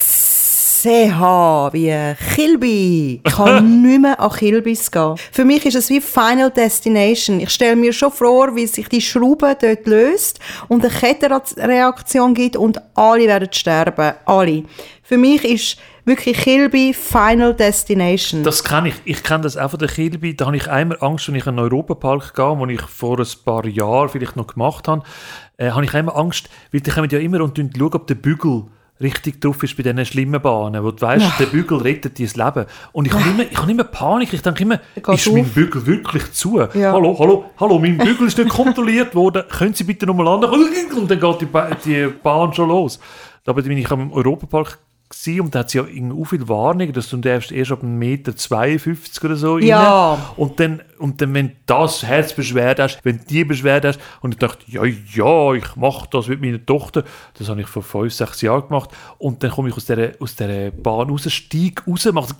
CH 0.83 1.71
wie 1.71 2.13
Kilby. 2.35 3.21
Ich 3.25 3.33
kann 3.33 3.81
nicht 3.83 4.01
mehr 4.01 4.19
an 4.19 4.31
Kilbys 4.31 4.91
gehen. 4.91 5.15
Für 5.31 5.45
mich 5.45 5.65
ist 5.65 5.75
es 5.75 5.89
wie 5.89 6.01
Final 6.01 6.51
Destination. 6.51 7.39
Ich 7.39 7.51
stelle 7.51 7.77
mir 7.77 7.93
schon 7.93 8.11
vor, 8.11 8.53
wie 8.53 8.67
sich 8.67 8.89
die 8.89 8.99
Schraube 8.99 9.55
dort 9.61 9.87
löst 9.87 10.41
und 10.67 10.83
eine 10.83 10.93
Kettenreaktion 10.93 12.33
gibt 12.33 12.57
und 12.57 12.81
alle 12.95 13.27
werden 13.27 13.47
sterben. 13.53 14.13
Alle. 14.25 14.63
Für 15.03 15.17
mich 15.17 15.45
ist 15.45 15.77
wirklich 16.03 16.35
Kilby 16.35 16.93
Final 16.93 17.53
Destination. 17.53 18.43
Das 18.43 18.61
kenne 18.61 18.89
ich. 18.89 18.95
Ich 19.05 19.23
kenne 19.23 19.43
das 19.43 19.55
auch 19.55 19.69
von 19.69 19.79
der 19.79 19.87
Kilby. 19.87 20.35
Da 20.35 20.47
habe 20.47 20.57
ich 20.57 20.69
einmal 20.69 20.97
Angst, 20.99 21.29
wenn 21.29 21.35
ich 21.35 21.47
in 21.47 21.55
den 21.55 21.63
Europapark 21.63 22.33
gehe, 22.33 22.59
wo 22.59 22.65
ich 22.65 22.81
vor 22.81 23.19
ein 23.19 23.27
paar 23.45 23.65
Jahren 23.67 24.09
vielleicht 24.09 24.35
noch 24.35 24.47
gemacht 24.47 24.89
habe, 24.89 25.03
äh, 25.55 25.71
habe 25.71 25.85
ich 25.85 25.93
einmal 25.93 26.17
Angst, 26.17 26.49
weil 26.73 26.81
die 26.81 26.91
kommen 26.91 27.09
ja 27.09 27.19
immer 27.19 27.39
und 27.39 27.57
schauen, 27.57 27.93
ob 27.93 28.05
der 28.07 28.15
Bügel 28.15 28.65
richtig 29.03 29.39
drauf 29.41 29.61
ist 29.61 29.77
bei 29.77 29.83
diesen 29.83 30.03
schlimmen 30.05 30.41
Bahnen, 30.41 30.83
wo 30.83 30.91
du 30.91 31.01
weißt, 31.01 31.39
der 31.39 31.45
Bügel 31.45 31.77
rettet 31.77 32.17
dein 32.17 32.45
Leben. 32.45 32.65
Und 32.91 33.05
ich 33.05 33.13
habe 33.13 33.29
immer, 33.29 33.43
ich 33.43 33.57
habe 33.57 33.71
immer 33.71 33.83
Panik. 33.83 34.33
Ich 34.33 34.41
denke 34.41 34.63
immer, 34.63 34.79
ist 34.95 35.31
mein 35.31 35.43
auf. 35.43 35.53
Bügel 35.53 35.85
wirklich 35.85 36.31
zu? 36.31 36.59
Ja. 36.59 36.93
Hallo, 36.93 37.15
hallo, 37.19 37.45
hallo, 37.59 37.77
mein 37.79 37.97
Bügel 37.97 38.27
ist 38.27 38.37
nicht 38.37 38.49
kontrolliert 38.49 39.13
worden. 39.13 39.43
Können 39.49 39.73
Sie 39.73 39.83
bitte 39.83 40.05
nochmal 40.07 40.27
an? 40.27 40.43
Und 40.97 41.11
dann 41.11 41.19
geht 41.19 41.41
die, 41.41 41.45
ba 41.45 41.69
die 41.85 42.07
Bahn 42.23 42.53
schon 42.53 42.69
los. 42.69 42.99
Aber 43.45 43.63
wenn 43.65 43.77
ich 43.77 43.91
am 43.91 44.11
Europapark 44.11 44.79
gewesen 45.09 45.41
und 45.41 45.53
da 45.55 45.59
hat 45.59 45.69
sie 45.69 45.77
ja 45.77 45.85
irgendwie 45.85 46.25
viel 46.25 46.47
Warnungen, 46.47 46.93
dass 46.93 47.09
du 47.09 47.17
darfst 47.17 47.51
erst 47.51 47.71
ab 47.71 47.83
1,52 47.83 47.87
Meter 47.87 49.25
oder 49.25 49.35
so 49.35 49.57
Ja. 49.59 50.13
rein. 50.13 50.21
Und 50.37 50.59
dann, 50.59 50.81
und 50.99 51.21
dann, 51.21 51.33
wenn 51.33 51.51
das 51.65 52.03
Herzbeschwerde 52.03 52.83
hast, 52.83 52.99
wenn 53.03 53.17
du 53.19 53.23
die 53.25 53.43
Beschwerde 53.45 53.89
hast, 53.89 53.99
und 54.21 54.33
ich 54.33 54.39
dachte, 54.39 54.63
ja, 54.67 54.83
ja, 54.85 55.53
ich 55.53 55.75
mache 55.75 56.07
das 56.11 56.27
mit 56.27 56.41
meiner 56.41 56.65
Tochter, 56.65 57.03
das 57.37 57.49
habe 57.49 57.61
ich 57.61 57.67
vor 57.67 57.83
fünf, 57.83 58.13
sechs 58.13 58.41
Jahren 58.41 58.67
gemacht, 58.67 58.89
und 59.17 59.43
dann 59.43 59.51
komme 59.51 59.69
ich 59.69 59.75
aus 59.75 59.85
dieser, 59.85 60.11
aus 60.19 60.35
dieser 60.35 60.71
Bahn 60.71 61.09
raus, 61.09 61.31
steige 61.31 61.83
raus, 61.87 62.05
mache 62.11 62.27
so 62.29 62.35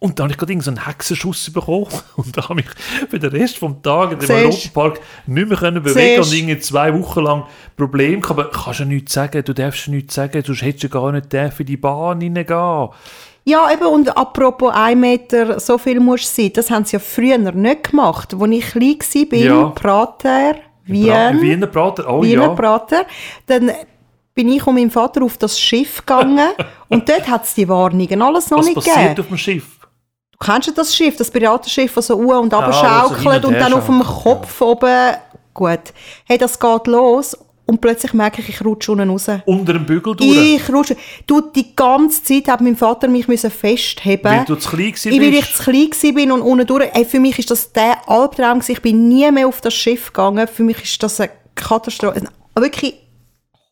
und 0.00 0.18
dann 0.18 0.24
habe 0.24 0.32
ich 0.32 0.38
gerade 0.38 0.52
irgend 0.52 0.64
so 0.64 0.70
einen 0.70 0.86
Hexenschuss 0.86 1.50
bekommen 1.52 1.88
und 2.16 2.36
da 2.36 2.48
habe 2.48 2.60
ich 2.60 2.66
für 3.10 3.18
den 3.18 3.30
Rest 3.30 3.58
vom 3.58 3.82
Tag 3.82 4.12
in 4.12 4.18
dem 4.20 4.26
Siehst. 4.50 4.76
Europapark 4.76 5.00
nicht 5.26 5.48
mehr 5.48 5.58
können 5.58 5.82
bewegen 5.82 6.22
Siehst. 6.22 6.32
und 6.32 6.38
irgendwie 6.38 6.58
zwei 6.60 6.98
Wochen 7.00 7.20
lang 7.20 7.44
Probleme 7.76 8.20
gehabt. 8.20 8.38
Aber 8.38 8.50
kannst 8.50 8.80
ja 8.80 8.84
nichts 8.86 9.12
sagen, 9.12 9.42
du 9.44 9.52
darfst 9.52 9.86
ja 9.86 9.92
nichts 9.94 10.14
sagen, 10.14 10.42
sonst 10.44 10.62
hättest 10.62 10.84
du 10.84 10.88
gar 10.88 11.10
nicht 11.10 11.32
dürfen 11.32 11.62
in 11.62 11.66
die 11.66 11.76
Bahn 11.76 12.20
reingehen. 12.20 12.88
Ja, 13.44 13.72
eben, 13.72 13.86
und 13.86 14.14
apropos 14.16 14.72
1 14.74 15.00
Meter, 15.00 15.58
so 15.58 15.78
viel 15.78 16.00
muss 16.00 16.34
sein, 16.36 16.52
das 16.52 16.70
haben 16.70 16.84
sie 16.84 16.96
ja 16.96 17.00
früher 17.00 17.38
nicht 17.38 17.90
gemacht. 17.90 18.34
Als 18.34 18.50
ich 18.50 18.66
klein 18.66 18.98
war, 19.00 19.38
Ja. 19.38 19.64
Prater, 19.70 20.54
Wien, 20.84 21.40
Wiener 21.40 21.66
Prater, 21.66 22.04
oh 22.12 22.22
Wiener 22.22 22.42
ja. 22.42 22.48
Prater, 22.50 23.06
dann 23.46 23.70
bin 24.34 24.48
ich 24.48 24.66
und 24.66 24.74
mein 24.74 24.90
Vater 24.90 25.22
auf 25.22 25.36
das 25.38 25.58
Schiff 25.58 26.04
gegangen 26.04 26.50
und 26.88 27.08
dort 27.08 27.28
hat 27.28 27.44
es 27.44 27.54
die 27.54 27.68
Warnungen 27.68 28.22
alles 28.22 28.50
noch 28.50 28.58
Was 28.58 28.66
nicht 28.66 28.74
passiert 28.76 28.96
gegeben. 28.96 29.20
auf 29.20 29.28
dem 29.28 29.38
Schiff? 29.38 29.77
Du 30.40 30.46
kennst 30.46 30.68
ja 30.68 30.74
das 30.74 30.94
Schiff, 30.94 31.16
das 31.16 31.30
Piratenschiff, 31.30 31.94
das 31.94 32.06
so 32.06 32.16
u- 32.16 32.32
und 32.32 32.52
Ah, 32.54 32.68
was 32.68 32.76
so 32.76 32.84
schaukelt 32.84 33.44
und 33.44 33.54
und 33.54 33.60
dann 33.60 33.72
auf 33.72 33.86
dem 33.86 34.02
Kopf 34.02 34.60
oben, 34.60 35.14
gut. 35.52 35.80
Hey, 36.26 36.38
das 36.38 36.58
geht 36.60 36.86
los 36.86 37.36
und 37.66 37.80
plötzlich 37.80 38.14
merke 38.14 38.40
ich, 38.40 38.48
ich 38.48 38.64
rutsche 38.64 38.92
unten 38.92 39.10
raus. 39.10 39.26
Unter 39.46 39.72
dem 39.74 39.84
Bügel 39.84 40.14
durch? 40.14 40.54
Ich 40.54 40.72
rutsche. 40.72 40.96
Du, 41.26 41.40
die 41.40 41.74
ganze 41.74 42.22
Zeit 42.22 42.46
hat 42.48 42.60
mein 42.60 42.76
Vater 42.76 43.08
mich 43.08 43.26
müssen 43.26 43.50
festheben 43.50 44.24
Weil 44.30 44.44
du 44.44 44.54
zu 44.54 44.70
klein 44.70 44.94
ich, 44.94 45.04
weil 45.04 45.34
ich 45.34 45.54
zu 45.54 45.62
klein 45.64 46.14
bin 46.14 46.30
und 46.32 46.42
unten 46.42 46.66
durch. 46.66 46.88
Ey, 46.94 47.04
für 47.04 47.18
mich 47.20 47.38
ist 47.38 47.50
das 47.50 47.72
der 47.72 48.08
Albtraum. 48.08 48.60
Ich 48.66 48.80
bin 48.80 49.08
nie 49.08 49.30
mehr 49.32 49.48
auf 49.48 49.60
das 49.60 49.74
Schiff 49.74 50.06
gegangen. 50.12 50.46
Für 50.46 50.62
mich 50.62 50.82
ist 50.82 51.02
das 51.02 51.20
eine 51.20 51.30
Katastrophe. 51.56 52.22
Ein- 52.22 52.28
Wirklich 52.62 52.94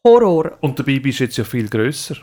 Horror. 0.05 0.53
Und 0.61 0.79
dabei 0.79 0.99
bist 0.99 1.21
du 1.21 1.25
jetzt 1.25 1.37
ja 1.37 1.45
viel 1.45 1.69
grösser. 1.69 2.17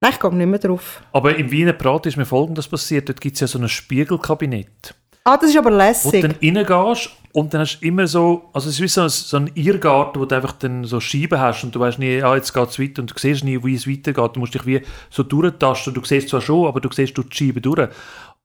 Nein, 0.00 0.12
ich 0.12 0.20
gehe 0.20 0.34
nicht 0.34 0.46
mehr 0.46 0.58
drauf. 0.58 1.02
Aber 1.12 1.36
im 1.36 1.50
Wiener 1.50 1.72
Prater 1.72 2.08
ist 2.08 2.16
mir 2.16 2.26
Folgendes 2.26 2.68
passiert. 2.68 3.08
Dort 3.08 3.20
gibt 3.20 3.34
es 3.34 3.40
ja 3.40 3.46
so 3.46 3.58
ein 3.58 3.68
Spiegelkabinett. 3.68 4.94
Ah, 5.26 5.38
das 5.38 5.48
ist 5.50 5.56
aber 5.56 5.70
wo 5.70 5.70
du 5.70 5.76
lässig. 5.78 6.20
dann 6.20 6.34
reingehst 6.42 7.10
und 7.32 7.54
dann 7.54 7.62
hast 7.62 7.80
du 7.80 7.86
immer 7.86 8.06
so, 8.06 8.50
also 8.52 8.68
es 8.68 8.74
ist 8.74 8.82
wie 8.82 8.88
so 8.88 9.00
ein, 9.00 9.08
so 9.08 9.38
ein 9.38 9.50
Irrgarten, 9.54 10.20
wo 10.20 10.26
du 10.26 10.36
einfach 10.36 10.52
dann 10.52 10.84
so 10.84 11.00
Scheiben 11.00 11.40
hast 11.40 11.64
und 11.64 11.74
du 11.74 11.80
weißt 11.80 11.98
nie, 11.98 12.22
ah, 12.22 12.36
jetzt 12.36 12.52
geht 12.52 12.68
es 12.68 12.78
weiter 12.78 13.00
und 13.00 13.10
du 13.10 13.14
siehst 13.18 13.42
nie, 13.42 13.64
wie 13.64 13.74
es 13.74 13.88
weitergeht. 13.88 14.36
Du 14.36 14.40
musst 14.40 14.52
dich 14.54 14.66
wie 14.66 14.82
so 15.08 15.22
durchtasten. 15.22 15.94
Du 15.94 16.04
siehst 16.04 16.28
zwar 16.28 16.42
schon, 16.42 16.68
aber 16.68 16.80
du 16.80 16.90
siehst 16.92 17.16
durch 17.16 17.30
die 17.30 17.36
Scheibe 17.36 17.62
durch. 17.62 17.88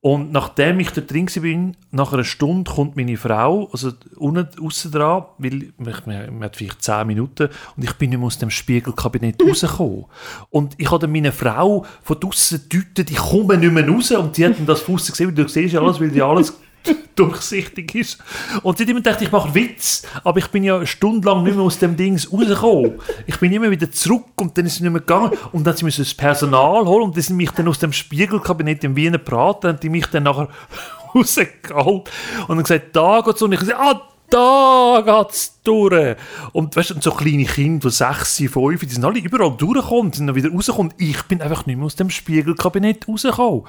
Und 0.01 0.32
nachdem 0.32 0.79
ich 0.79 0.91
da 0.91 1.01
drin 1.01 1.27
bin, 1.41 1.75
nach 1.91 2.13
einer 2.13 2.24
Stunde 2.24 2.72
kommt 2.72 2.96
meine 2.96 3.18
Frau, 3.18 3.68
also 3.74 3.91
unten 4.15 4.48
aussen 4.62 4.91
dran, 4.91 5.25
weil 5.38 5.74
man 5.77 6.44
hat 6.44 6.56
vielleicht 6.56 6.82
10 6.82 7.06
Minuten 7.06 7.50
und 7.75 7.84
ich 7.84 7.91
bin 7.94 8.12
nicht 8.12 8.20
mehr 8.20 8.27
aus 8.27 8.38
dem 8.38 8.50
Spiegelkabinett 8.50 9.44
rausgekommen. 9.46 10.06
Und 10.51 10.75
ich 10.77 10.89
habe 10.89 11.00
dann 11.00 11.12
meine 11.12 11.34
Frau 11.34 11.86
von 12.01 12.18
draussen 12.18 12.62
gedeutet, 12.70 13.12
ich 13.12 13.18
komme 13.18 13.58
nicht 13.58 13.74
mehr 13.74 13.89
raus 13.89 14.12
und 14.12 14.38
die 14.38 14.46
hat 14.46 14.58
dann 14.58 14.65
das 14.65 14.82
Fuß 14.82 15.12
gesehen, 15.12 15.27
weil 15.27 15.36
du 15.36 15.50
siehst 15.50 15.74
ja 15.74 15.82
alles, 15.82 16.00
weil 16.00 16.12
die 16.12 16.22
alles 16.22 16.53
durchsichtig 17.15 17.95
ist. 17.95 18.17
Und 18.63 18.77
seitdem 18.77 19.01
dachte 19.03 19.24
ich, 19.24 19.27
ich 19.27 19.31
mache 19.31 19.53
Witz, 19.53 20.03
aber 20.24 20.39
ich 20.39 20.48
bin 20.48 20.63
ja 20.63 20.86
stundenlang 20.86 21.43
nicht 21.43 21.55
mehr 21.55 21.65
aus 21.65 21.79
dem 21.79 21.95
Dings 21.95 22.31
rausgekommen. 22.31 22.93
Ich 23.27 23.38
bin 23.39 23.51
immer 23.51 23.69
wieder 23.71 23.91
zurück 23.91 24.25
und 24.36 24.57
dann 24.57 24.65
ist 24.65 24.74
es 24.74 24.79
nicht 24.79 24.91
mehr 24.91 25.01
gegangen 25.01 25.31
und 25.51 25.65
dann 25.65 25.75
sie 25.75 25.86
das 25.86 26.13
Personal 26.13 26.86
holen 26.86 27.03
und 27.03 27.17
die 27.17 27.21
sind 27.21 27.38
mich 27.38 27.51
dann 27.51 27.67
aus 27.67 27.79
dem 27.79 27.93
Spiegelkabinett 27.93 28.83
im 28.83 28.95
Wiener 28.95 29.17
Prater 29.17 29.69
und 29.69 29.83
die 29.83 29.89
mich 29.89 30.07
dann 30.07 30.24
nachher 30.24 30.50
rausgeholt 31.15 32.09
und 32.48 32.50
dann 32.50 32.63
gesagt, 32.63 32.95
da 32.95 33.21
geht's 33.21 33.41
und 33.41 33.51
ich 33.53 33.59
gesagt, 33.59 33.79
ah, 33.79 34.01
da 34.29 35.01
geht's 35.05 35.59
durch. 35.63 36.15
Und 36.53 36.75
weißt 36.75 36.91
du, 36.91 37.01
so 37.01 37.12
kleine 37.12 37.45
Kinder, 37.45 37.89
die 37.89 37.95
sechs, 37.95 38.38
fünf, 38.38 38.79
die 38.81 38.89
sind 38.89 39.03
alle 39.03 39.19
überall 39.19 39.55
durchgekommen, 39.57 40.13
sind 40.13 40.27
dann 40.27 40.36
wieder 40.36 40.51
rausgekommen. 40.51 40.93
Ich 40.98 41.24
bin 41.24 41.41
einfach 41.41 41.65
nicht 41.65 41.77
mehr 41.77 41.86
aus 41.86 41.95
dem 41.95 42.09
Spiegelkabinett 42.09 43.07
rausgekommen. 43.07 43.63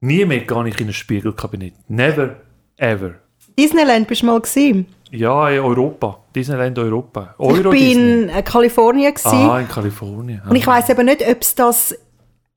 Nie 0.00 0.24
mehr 0.24 0.40
gehe 0.40 0.68
ich 0.68 0.80
in 0.80 0.88
ein 0.88 0.92
Spiegelkabinett. 0.92 1.74
Never, 1.88 2.36
ever. 2.76 3.14
Disneyland 3.58 4.06
bist 4.06 4.22
du 4.22 4.26
mal 4.26 4.40
gewesen? 4.40 4.86
Ja, 5.10 5.48
in 5.48 5.60
Europa. 5.60 6.20
Disneyland 6.34 6.78
Europa. 6.78 7.34
Ich 7.38 7.44
Euro 7.44 7.70
bin 7.70 7.80
Disney. 7.80 8.22
in 8.22 8.28
äh, 8.28 8.42
Kalifornien 8.42 9.12
gewesen. 9.14 9.50
Ah, 9.50 9.58
in 9.60 9.68
Kalifornien. 9.68 10.42
Und 10.48 10.54
ich 10.54 10.66
weiß 10.66 10.88
eben 10.90 11.06
nicht, 11.06 11.26
ob 11.26 11.40
es 11.40 11.54
das 11.54 11.98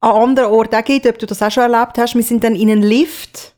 an 0.01 0.11
anderen 0.11 0.51
Orten 0.51 0.75
auch 0.75 0.83
gibt, 0.83 1.07
ob 1.07 1.17
du 1.17 1.25
das 1.25 1.41
auch 1.41 1.49
schon 1.51 1.71
erlebt 1.71 1.97
hast. 1.97 2.13
Wir 2.15 2.23
sind 2.23 2.43
dann 2.43 2.55
in 2.55 2.69
einen 2.69 2.83
Lift. 2.83 3.55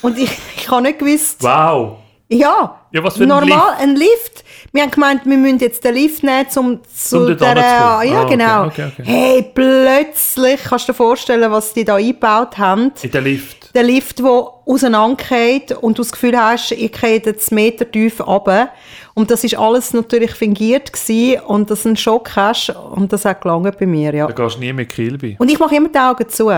Und 0.00 0.18
ich, 0.18 0.30
ich 0.56 0.68
habe 0.70 0.82
nicht 0.82 0.98
gewusst. 0.98 1.42
Wow. 1.42 1.98
Ja, 2.28 2.80
Ja, 2.92 3.04
was 3.04 3.16
für 3.16 3.24
ein 3.24 3.28
normal, 3.28 3.74
ein 3.78 3.94
Lift. 3.94 4.44
Wir 4.72 4.82
haben 4.82 4.90
gemeint, 4.90 5.22
wir 5.24 5.36
müssen 5.36 5.58
jetzt 5.58 5.82
den 5.84 5.94
Lift 5.94 6.22
nehmen, 6.22 6.46
um 6.56 6.80
zu 6.94 7.26
Um 7.26 7.36
der... 7.36 7.56
Ja, 7.56 7.98
Ah, 7.98 8.22
okay, 8.22 8.36
genau. 8.36 8.66
okay, 8.66 8.90
okay. 8.92 9.02
Hey, 9.04 9.42
plötzlich, 9.54 10.62
kannst 10.64 10.88
du 10.88 10.92
dir 10.92 10.96
vorstellen, 10.96 11.50
was 11.50 11.72
die 11.72 11.84
da 11.84 11.96
eingebaut 11.96 12.56
haben? 12.58 12.92
In 13.02 13.10
der 13.10 13.20
Lift. 13.20 13.74
Der 13.74 13.82
Lift, 13.82 14.18
der 14.20 14.26
auseinandergeht 14.66 15.72
und 15.72 15.98
du 15.98 16.02
das 16.02 16.12
Gefühl 16.12 16.38
hast, 16.38 16.72
ich 16.72 16.92
gehe 16.92 17.20
jetzt 17.24 17.50
Meter 17.52 17.90
tief 17.90 18.20
runter. 18.26 18.68
Und 19.14 19.30
das 19.30 19.44
ist 19.44 19.56
alles 19.58 19.92
natürlich 19.92 20.32
fingiert 20.32 20.92
gewesen 20.92 21.40
und 21.46 21.70
dass 21.70 21.82
du 21.82 21.90
einen 21.90 21.96
Schock 21.96 22.34
hast 22.36 22.70
und 22.70 23.12
das 23.12 23.24
hat 23.24 23.40
gelangt 23.42 23.78
bei 23.78 23.86
mir, 23.86 24.14
ja. 24.14 24.26
Da 24.26 24.32
gehst 24.32 24.56
du 24.56 24.60
nie 24.60 24.72
mehr 24.72 24.86
Kilby. 24.86 25.36
Und 25.38 25.50
ich 25.50 25.58
mache 25.58 25.74
immer 25.76 25.88
die 25.88 25.98
Augen 25.98 26.28
zu. 26.28 26.50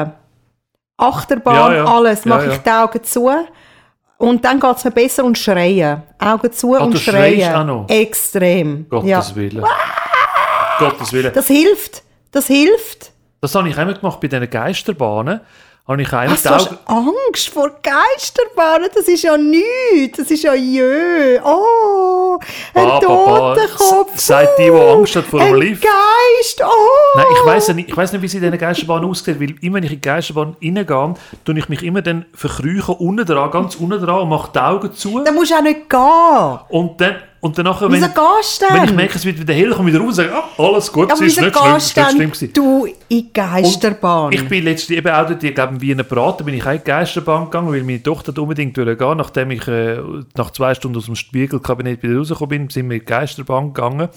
Achterbahn, 0.97 1.55
Ja, 1.57 1.75
ja. 1.75 1.85
alles 1.85 2.25
mache 2.25 2.47
ja. 2.47 2.53
ich 2.53 2.59
die 2.59 2.71
Augen 2.71 3.03
zu. 3.03 3.31
Und 4.19 4.45
dann 4.45 4.61
geht 4.61 4.77
es 4.77 4.85
mir 4.85 4.91
besser 4.91 5.25
und 5.25 5.37
schreien. 5.37 6.03
Augen 6.19 6.53
zu 6.53 6.71
und 6.75 6.81
Ah, 6.83 6.87
du 6.87 6.97
schreien. 6.99 7.41
schreist 7.41 7.55
auch 7.57 7.65
noch? 7.65 7.89
Extrem. 7.89 8.89
Gottes 8.89 9.09
ja. 9.11 9.35
Willen. 9.35 9.65
Gottes 10.79 11.13
Willen. 11.13 11.33
Das 11.35 11.47
hilft. 11.49 12.03
Das 12.31 12.47
hilft. 12.47 13.13
Das 13.41 13.55
habe 13.55 13.69
ich 13.69 13.77
einmal 13.77 13.95
gemacht 13.95 14.21
bei 14.21 14.29
diesen 14.29 14.49
Geisterbahnen. 14.49 15.41
Habe 15.87 16.01
ich 16.01 16.11
einmal 16.15 16.31
Was, 16.31 16.43
die 16.43 16.49
du 16.49 16.55
hast. 16.55 16.71
Angst 16.87 17.49
vor 17.51 17.71
Geisterbahnen? 17.83 18.89
Das 18.95 19.07
ist 19.07 19.23
ja 19.23 19.37
nichts. 19.37 20.17
Das 20.17 20.31
ist 20.31 20.43
ja 20.43 20.55
jö. 20.55 21.39
Oh, 21.45 22.39
ein 22.73 22.89
Ah, 22.89 22.99
Totenkopf. 23.01 24.15
s- 24.15 24.27
sagt 24.27 24.59
die, 24.59 24.63
die 24.63 24.71
Angst 24.71 25.15
hat 25.17 25.27
vor 25.27 25.41
dem 25.41 25.57
Lift. 25.57 25.83
Geist. 25.83 26.63
Oh. 26.65 27.19
Nein, 27.19 27.27
ich 27.39 27.45
weiß 27.47 27.69
nicht, 27.75 27.91
ich 27.91 27.97
weiss 27.97 28.13
nicht, 28.13 28.23
wie 28.23 28.29
sie 28.29 28.39
in 28.39 28.45
diesen 28.45 28.59
Geisterbahnen 28.59 29.11
aussieht, 29.11 29.39
weil 29.39 29.55
immer, 29.61 29.77
wenn 29.77 29.85
ich 29.85 29.93
in 29.93 30.01
die 30.01 30.09
Geisterbahn 30.09 30.57
reingehe, 30.63 31.15
tue 31.45 31.59
ich 31.59 31.69
mich 31.69 31.83
immer 31.83 32.01
dann 32.01 32.25
verkrüchen, 32.35 32.95
unten 32.95 33.27
dran, 33.27 33.51
ganz 33.51 33.75
unten 33.75 34.01
dran 34.01 34.21
und 34.23 34.31
mache 34.31 34.51
die 34.55 34.59
Augen 34.61 34.91
zu. 34.95 35.21
Dann 35.23 35.35
musst 35.35 35.51
du 35.51 35.57
auch 35.57 35.61
nicht 35.63 35.91
gehen. 35.91 36.59
Und 36.71 36.99
dann, 36.99 37.17
und 37.45 37.59
dann 37.59 37.67
nachher, 37.67 37.93
wenn, 37.93 38.01
Wieso 38.01 38.07
gehst 38.07 38.63
du 38.63 38.67
denn? 38.67 38.75
wenn 38.75 38.85
ich 38.85 38.95
merke, 38.95 39.17
es 39.17 39.25
wird 39.27 39.39
wieder 39.39 39.53
hell, 39.53 39.71
komme 39.73 39.91
ich 39.91 39.95
wieder 39.95 40.03
raus 40.03 40.19
und 40.19 40.25
sage, 40.25 40.35
ah, 40.35 40.49
alles 40.57 40.91
gut, 40.91 41.13
Aber 41.13 41.21
es 41.21 41.37
ist 41.37 41.43
nicht 41.43 41.55
schlimm, 41.55 41.77
ist 41.77 41.95
du 41.95 42.01
nicht 42.01 42.11
schlimm 42.13 42.31
gewesen. 42.31 42.53
du 42.55 42.87
in 43.11 43.33
Geisterbahn? 43.35 44.33
Ich 44.33 44.49
bin 44.49 44.65
letztens 44.65 44.97
eben 44.97 45.15
auch 45.15 45.27
dort, 45.27 45.45
ich 45.45 45.55
glaube, 45.55 45.75
in 45.75 45.81
Wiener 45.83 46.05
Braten 46.05 46.47
bin 46.47 46.55
ich 46.55 46.65
auch 46.65 46.71
in 46.71 46.79
die 46.79 46.85
Geisterbahn 46.85 47.45
gegangen, 47.45 47.71
weil 47.71 47.83
meine 47.83 48.03
Tochter 48.03 48.41
unbedingt 48.41 48.73
gehen. 48.73 48.97
Nachdem 49.19 49.51
ich 49.51 49.69
äh, 49.69 49.99
nach 50.37 50.53
zwei 50.53 50.75
Stunden 50.75 50.97
aus 50.97 51.05
dem 51.05 51.17
Spiegelkabinett 51.17 52.03
wieder 52.03 52.17
rausgekommen 52.17 52.49
bin, 52.49 52.71
sind 52.71 52.89
wir 52.89 52.95
in 52.95 53.01
die 53.01 53.05
Geisterbahn 53.05 53.75
gegangen. 53.75 54.09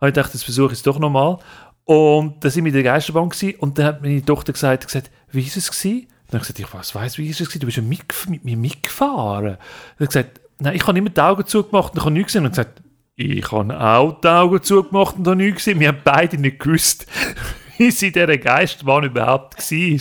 Und 0.00 0.08
ich 0.08 0.14
dachte, 0.14 0.32
das 0.32 0.42
versuche 0.42 0.72
ich 0.72 0.78
es 0.78 0.82
doch 0.82 0.98
nochmal. 0.98 1.38
Und 1.84 2.42
dann 2.42 2.50
sind 2.50 2.64
wir 2.64 2.70
in 2.70 2.74
der 2.74 2.82
Geisterbahn 2.82 3.28
gewesen, 3.28 3.54
und 3.60 3.78
dann 3.78 3.86
hat 3.86 4.02
meine 4.02 4.24
Tochter 4.24 4.52
gesagt, 4.52 4.86
gesagt 4.86 5.12
wie 5.30 5.42
ist 5.42 5.56
es 5.56 5.70
gewesen? 5.70 6.08
Dann 6.30 6.40
habe 6.40 6.50
ich 6.50 6.56
gesagt, 6.56 6.88
ich 6.88 6.94
weiss, 6.96 7.16
wie 7.16 7.28
ist 7.28 7.40
es 7.40 7.46
gewesen? 7.46 7.60
Du 7.60 7.66
bist 7.66 7.76
ja 7.76 7.84
mitgef 7.84 8.26
mit 8.28 8.44
mir 8.44 8.56
mitgefahren. 8.56 9.56
Dann 9.98 10.04
hat 10.04 10.08
gesagt, 10.08 10.40
nein, 10.58 10.76
ich 10.76 10.86
habe 10.86 10.98
immer 10.98 11.10
die 11.10 11.20
Augen 11.20 11.46
zugemacht 11.46 11.92
und 11.92 11.98
ich 11.98 12.04
habe 12.04 12.12
nichts 12.12 12.32
gesehen. 12.32 12.44
Und 12.44 12.50
gesagt, 12.50 12.82
ich 13.16 13.50
habe 13.50 13.80
auch 13.80 14.20
die 14.20 14.28
Augen 14.28 14.62
zugemacht 14.62 15.16
und 15.16 15.26
habe 15.26 15.36
nichts 15.36 15.64
gesehen. 15.64 15.80
Wir 15.80 15.88
haben 15.88 16.00
beide 16.04 16.38
nicht 16.38 16.58
gewusst, 16.58 17.06
wie 17.78 17.90
sie 17.90 18.12
dieser 18.12 18.38
Geisterbahn 18.38 19.04
überhaupt 19.04 19.58
war. 19.58 20.00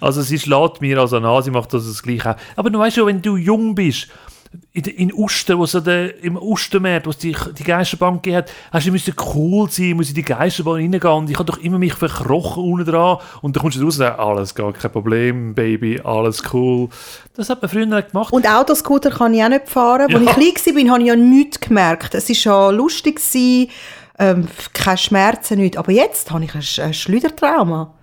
Also 0.00 0.22
sie 0.22 0.38
schlägt 0.38 0.80
mir 0.80 0.98
also 0.98 1.18
an, 1.18 1.42
sie 1.42 1.50
macht 1.50 1.72
das, 1.72 1.86
das 1.86 2.02
gleich 2.02 2.26
auch. 2.26 2.36
Aber 2.56 2.70
du 2.70 2.78
weißt 2.78 2.96
ja, 2.96 3.06
wenn 3.06 3.22
du 3.22 3.36
jung 3.36 3.74
bist, 3.74 4.08
in, 4.72 4.84
in 4.84 5.12
Uster, 5.12 5.58
wo 5.58 5.66
so 5.66 5.80
der, 5.80 6.22
im 6.22 6.36
Ustermarkt, 6.36 7.06
wo 7.06 7.10
es 7.10 7.18
die, 7.18 7.36
die 7.58 7.64
Geisterbahn 7.64 8.16
gegeben 8.16 8.38
hat, 8.38 8.52
hast 8.72 8.86
du 8.86 8.92
müssen 8.92 9.14
cool 9.34 9.70
sein, 9.70 9.96
muss 9.96 10.08
in 10.08 10.14
die 10.14 10.22
Geisterbahn 10.22 10.74
reingehen 10.74 11.12
und 11.12 11.30
ich 11.30 11.38
habe 11.38 11.50
doch 11.50 11.58
immer 11.58 11.78
mich 11.78 11.94
verkrochen 11.94 12.64
unten 12.64 12.90
dran 12.90 13.18
und 13.42 13.56
dann 13.56 13.62
kommst 13.62 13.76
du 13.76 13.84
raus 13.84 13.94
und 13.94 13.98
sagst, 13.98 14.18
alles 14.18 14.54
gar 14.54 14.72
kein 14.72 14.90
Problem, 14.90 15.54
Baby, 15.54 16.00
alles 16.02 16.42
cool. 16.52 16.88
Das 17.34 17.50
hat 17.50 17.60
man 17.60 17.70
früher 17.70 17.86
nicht 17.86 18.12
gemacht. 18.12 18.32
Und 18.32 18.48
Autoscooter 18.48 19.10
kann 19.10 19.34
ich 19.34 19.42
auch 19.42 19.48
nicht 19.48 19.68
fahren. 19.68 20.08
Ja. 20.10 20.18
Als 20.18 20.36
ich 20.38 20.54
klein 20.54 20.86
war, 20.86 20.92
habe 20.92 21.02
ich 21.02 21.08
ja 21.08 21.16
nichts 21.16 21.60
gemerkt. 21.60 22.14
Es 22.14 22.28
war 22.28 22.70
ja 22.70 22.70
lustig, 22.70 23.20
ähm, 24.18 24.48
keine 24.72 24.98
Schmerzen, 24.98 25.58
nichts. 25.58 25.76
Aber 25.76 25.92
jetzt 25.92 26.30
habe 26.30 26.44
ich 26.44 26.54
ein, 26.54 26.84
ein 26.84 26.94
Schleudertrauma. 26.94 27.95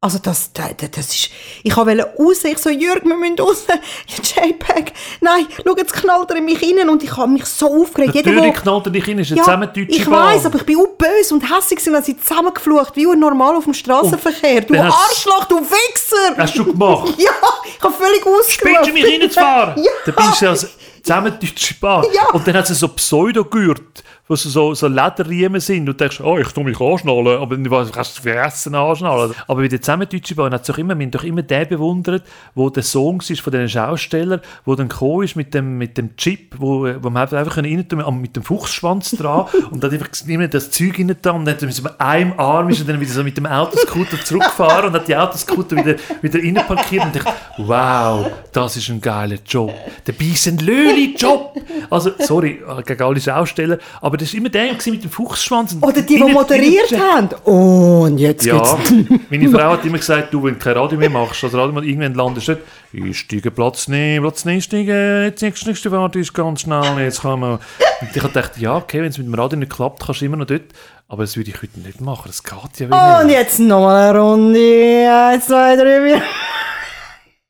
Also 0.00 0.18
das, 0.22 0.52
das, 0.52 0.68
das 0.92 1.08
ist... 1.12 1.28
Ich 1.64 1.76
wollte 1.76 2.04
raus, 2.16 2.44
ich 2.44 2.58
so, 2.58 2.70
Jürg, 2.70 3.04
wir 3.04 3.16
müssen 3.16 3.36
raus. 3.40 3.64
JPEG. 4.06 4.92
Nein, 5.20 5.48
schau, 5.56 5.74
jetzt 5.76 5.92
knallt 5.92 6.30
er 6.30 6.36
in 6.36 6.44
mich 6.44 6.62
rein 6.62 6.88
und 6.88 7.02
ich 7.02 7.16
habe 7.16 7.32
mich 7.32 7.44
so 7.46 7.82
aufgeregt. 7.82 8.14
Jeder, 8.14 8.30
Natürlich 8.30 8.58
wo- 8.58 8.60
knallt 8.62 8.86
er 8.86 8.90
dich 8.92 9.08
rein, 9.08 9.18
ist 9.18 9.30
eine 9.32 9.38
ja, 9.38 9.42
zusammendeutsche 9.42 9.90
ich 9.90 10.08
weiss, 10.08 10.46
aber 10.46 10.58
ich 10.58 10.66
bin 10.66 10.76
auch 10.78 10.86
böse 10.96 11.34
und 11.34 11.42
hässlich 11.42 11.84
und 11.92 12.04
sie 12.04 12.16
zusammengeflucht, 12.16 12.94
wie 12.94 13.06
normal 13.06 13.56
auf 13.56 13.64
dem 13.64 13.74
Straßenverkehr. 13.74 14.60
Du 14.60 14.80
Arschloch, 14.80 15.46
du 15.46 15.56
Wichser! 15.56 16.36
Hast 16.36 16.56
du 16.56 16.64
gemacht? 16.64 17.14
Ja, 17.18 17.30
ich 17.66 17.82
habe 17.82 17.92
völlig 17.94 18.24
ausgerufen. 18.24 18.84
Spielst 18.84 18.88
du 18.88 18.92
mich 18.92 19.04
reinzufahren? 19.22 19.82
Ja. 19.82 19.90
Dann 20.06 20.14
bist 20.14 20.42
du 20.42 20.48
als 20.48 20.68
zusammendeutsche 21.02 21.74
Bahn. 21.80 22.06
Ja. 22.12 22.28
Und 22.32 22.46
dann 22.46 22.56
hat 22.56 22.70
es 22.70 22.78
so 22.78 22.86
Pseudogürt, 22.86 23.80
wo 23.80 24.07
so, 24.36 24.48
so, 24.48 24.74
so 24.74 24.88
Lederriemen 24.88 25.60
sind. 25.60 25.80
Und 25.80 25.86
du 25.86 25.92
denkst, 25.94 26.20
oh, 26.20 26.38
ich 26.38 26.48
tu 26.48 26.62
mich 26.62 26.80
anschnallen. 26.80 27.40
Aber 27.40 27.56
du 27.56 27.90
kannst 27.90 28.18
vergessen 28.18 28.74
anschnallen. 28.74 29.34
Aber 29.46 29.60
bei 29.60 29.68
der 29.68 29.80
zusammendeutschen 29.80 30.36
Bahn 30.36 30.52
hat 30.52 30.68
doch 30.68 30.78
immer, 30.78 30.98
wir 30.98 31.04
haben 31.06 31.10
doch 31.10 31.24
immer 31.24 31.42
den 31.42 31.68
bewundert, 31.68 32.24
wo 32.54 32.70
der 32.70 32.82
Song 32.82 33.22
ist 33.26 33.40
von 33.40 33.52
den 33.52 33.68
Schausteller, 33.68 34.40
wo 34.64 34.74
dann 34.74 34.88
gekommen 34.88 35.24
ist 35.24 35.36
mit 35.36 35.54
dem, 35.54 35.78
mit 35.78 35.96
dem 35.96 36.16
Chip, 36.16 36.54
wo, 36.58 36.88
wo 37.00 37.10
man 37.10 37.28
einfach 37.28 37.56
rein 37.56 37.88
tun 37.88 38.20
mit 38.20 38.36
dem 38.36 38.42
Fuchsschwanz 38.42 39.12
dran 39.12 39.46
und 39.70 39.82
dann 39.82 39.92
einfach 39.92 40.08
immer 40.26 40.48
das 40.48 40.70
Zeug 40.70 40.98
rein 40.98 41.14
da 41.20 41.30
und 41.32 41.44
dann 41.44 41.56
mit 41.60 42.00
einem 42.00 42.32
Arm 42.38 42.68
ist 42.68 42.80
er 42.80 42.86
dann 42.86 43.00
wieder 43.00 43.12
so 43.12 43.22
mit 43.22 43.36
dem 43.36 43.46
Autoscooter 43.46 44.22
zurückgefahren 44.24 44.88
und 44.88 44.94
hat 44.94 45.08
die 45.08 45.16
Autoscooter 45.16 45.76
wieder, 45.76 45.96
wieder 46.22 46.38
rein 46.38 46.66
parkiert 46.66 47.04
und 47.04 47.16
dachte, 47.16 47.32
wow, 47.58 48.30
das 48.52 48.76
ist 48.76 48.88
ein 48.88 49.00
geiler 49.00 49.38
Job. 49.46 49.72
Der 50.06 50.12
Bison 50.12 50.58
Löli 50.58 51.14
Job. 51.16 51.54
Also, 51.90 52.12
sorry, 52.18 52.60
äh, 52.66 52.82
gegen 52.82 53.02
alle 53.02 53.20
Schausteller, 53.20 53.78
aber 54.00 54.16
das 54.20 54.32
war 54.32 54.38
immer 54.38 54.48
der 54.48 54.72
mit 54.72 55.04
dem 55.04 55.10
Fuchsschwanz. 55.10 55.72
und 55.74 55.82
Oder 55.82 56.02
die, 56.02 56.16
die 56.16 56.22
moderiert 56.32 56.92
rein- 56.92 57.00
haben. 57.00 57.28
Und 57.44 58.18
jetzt 58.18 58.44
ja, 58.44 58.58
geht's. 58.58 58.92
meine 59.30 59.48
Frau 59.50 59.72
hat 59.72 59.84
immer 59.84 59.98
gesagt, 59.98 60.32
du, 60.34 60.42
wenn 60.44 60.54
du 60.54 60.60
kein 60.60 60.74
Radio 60.74 60.98
mehr 60.98 61.10
machst, 61.10 61.42
also 61.44 61.58
Radio 61.58 61.72
mal 61.72 61.84
irgendwann 61.84 62.14
landest, 62.14 62.48
dort, 62.48 62.60
ich 62.92 63.18
steige 63.18 63.50
Platz 63.50 63.88
nehmen, 63.88 64.24
Platz 64.24 64.44
nehmen, 64.44 64.60
steigen, 64.62 65.24
jetzt 65.24 65.42
nächste, 65.42 65.68
nächste 65.68 65.90
Fahrt 65.90 66.16
ist 66.16 66.32
ganz 66.34 66.60
schnell, 66.62 66.98
jetzt 67.00 67.22
kann 67.22 67.40
man... 67.40 67.52
Und 68.00 68.08
ich 68.14 68.22
habe 68.22 68.28
gedacht, 68.32 68.58
ja, 68.58 68.76
okay, 68.76 69.00
wenn 69.02 69.08
es 69.08 69.18
mit 69.18 69.26
dem 69.26 69.34
Radio 69.34 69.58
nicht 69.58 69.72
klappt, 69.72 70.04
kannst 70.04 70.20
du 70.20 70.24
immer 70.26 70.36
noch 70.36 70.46
dort, 70.46 70.62
aber 71.08 71.22
das 71.24 71.36
würde 71.36 71.50
ich 71.50 71.56
heute 71.62 71.80
nicht 71.80 72.00
machen, 72.00 72.24
das 72.26 72.42
geht 72.42 72.52
ja 72.80 72.86
wieder 72.86 73.20
Und 73.20 73.26
nicht. 73.26 73.36
jetzt 73.36 73.58
nochmal 73.58 74.10
eine 74.10 74.18
Runde. 74.20 75.10
Eins, 75.10 75.46
zwei, 75.46 75.74
drei, 75.76 76.06
vier. 76.06 76.22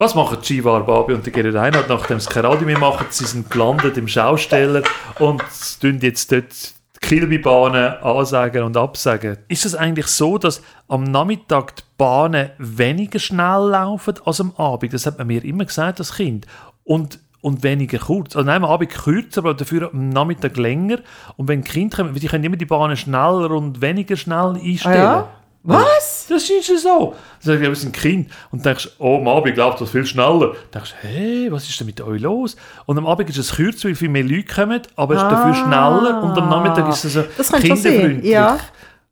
Was 0.00 0.14
machen 0.14 0.40
Chivar, 0.40 0.86
Babi 0.86 1.12
und 1.12 1.26
der 1.26 1.32
Gerrit 1.32 1.56
Reinhardt, 1.56 1.88
nachdem 1.88 2.20
sie 2.20 2.28
kein 2.28 2.44
Radio 2.44 2.64
mehr 2.64 2.78
machen? 2.78 3.06
Sie 3.10 3.24
sind 3.24 3.50
gelandet 3.50 3.96
im 3.96 4.06
Schausteller 4.06 4.84
und 5.18 5.42
tun 5.80 5.98
jetzt 6.00 6.30
dort 6.30 6.52
die 6.52 7.00
Kilby-Bahnen 7.00 7.94
ansagen 7.94 8.62
und 8.62 8.76
absagen. 8.76 9.38
Ist 9.48 9.66
es 9.66 9.74
eigentlich 9.74 10.06
so, 10.06 10.38
dass 10.38 10.62
am 10.86 11.02
Nachmittag 11.02 11.74
die 11.74 11.82
Bahnen 11.96 12.50
weniger 12.58 13.18
schnell 13.18 13.70
laufen 13.70 14.14
als 14.24 14.40
am 14.40 14.54
Abend? 14.54 14.92
Das 14.92 15.04
hat 15.04 15.18
man 15.18 15.26
mir 15.26 15.44
immer 15.44 15.64
gesagt 15.64 15.98
als 15.98 16.14
Kind. 16.14 16.46
Und, 16.84 17.18
und 17.40 17.64
weniger 17.64 17.98
kurz. 17.98 18.36
Also 18.36 18.46
nein, 18.46 18.62
am 18.62 18.70
Abend 18.70 18.90
kürzer, 18.90 19.40
aber 19.40 19.54
dafür 19.54 19.90
am 19.92 20.10
Nachmittag 20.10 20.56
länger. 20.58 20.98
Und 21.36 21.48
wenn 21.48 21.64
Kinder 21.64 21.96
kommen, 21.96 22.14
die 22.14 22.28
können 22.28 22.44
immer 22.44 22.56
die 22.56 22.66
Bahnen 22.66 22.96
schneller 22.96 23.50
und 23.50 23.80
weniger 23.80 24.14
schnell 24.14 24.60
einstellen. 24.62 24.94
Ah 24.94 24.96
ja? 24.96 25.28
Was? 25.68 26.26
Das 26.28 26.48
ist 26.48 26.68
ja 26.68 26.76
so. 26.78 27.14
Sag 27.40 27.56
ich, 27.56 27.60
wir 27.60 27.74
sind 27.74 27.92
Kind. 27.94 28.30
Und 28.50 28.64
denkst, 28.64 28.88
oh, 28.98 29.16
am 29.18 29.28
Abend 29.28 29.56
läuft 29.56 29.80
das 29.80 29.90
viel 29.90 30.04
schneller. 30.06 30.54
Denkst, 30.72 30.94
hey, 31.00 31.48
was 31.50 31.68
ist 31.68 31.78
denn 31.78 31.86
mit 31.86 32.00
euch 32.00 32.20
los? 32.20 32.56
Und 32.86 32.96
am 32.98 33.06
Abend 33.06 33.28
ist 33.30 33.38
es 33.38 33.54
kürzer, 33.54 33.88
weil 33.88 33.94
viel 33.94 34.08
mehr 34.08 34.24
Leute 34.24 34.44
kommen, 34.44 34.80
aber 34.96 35.14
es 35.14 35.22
ist 35.22 35.28
dafür 35.30 35.54
schneller. 35.54 36.22
Und 36.22 36.38
am 36.38 36.48
Nachmittag 36.48 36.88
ist 36.88 37.04
es 37.04 37.12
so 37.12 37.20
Ah. 37.20 37.24
Das 37.36 37.52
kinderfreundlich. 37.52 38.24
ja. 38.32 38.58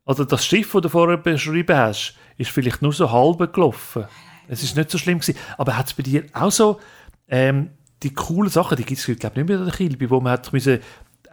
Also 0.05 0.23
das 0.23 0.45
Schiff, 0.45 0.71
das 0.71 0.81
du 0.83 0.89
vorher 0.89 1.17
beschrieben 1.17 1.75
hast, 1.77 2.15
ist 2.37 2.49
vielleicht 2.51 2.81
nur 2.81 2.93
so 2.93 3.11
halb 3.11 3.53
gelaufen. 3.53 4.05
Es 4.47 4.63
ist 4.63 4.77
nicht 4.77 4.89
so 4.89 4.97
schlimm 4.97 5.19
gewesen. 5.19 5.37
Aber 5.57 5.77
hat 5.77 5.87
es 5.87 5.93
bei 5.93 6.03
dir 6.03 6.23
auch 6.33 6.51
so 6.51 6.79
ähm, 7.27 7.71
die 8.03 8.13
coolen 8.13 8.49
Sachen, 8.49 8.77
die 8.77 8.83
gibt 8.85 8.99
es 8.99 9.05
glaube 9.05 9.17
ich 9.33 9.35
nicht 9.35 9.47
mehr 9.49 9.57
in 9.57 9.65
der 9.65 9.73
Kilby, 9.73 10.09
wo 10.09 10.21
man 10.21 10.31
hat 10.33 10.53
müssen, 10.53 10.79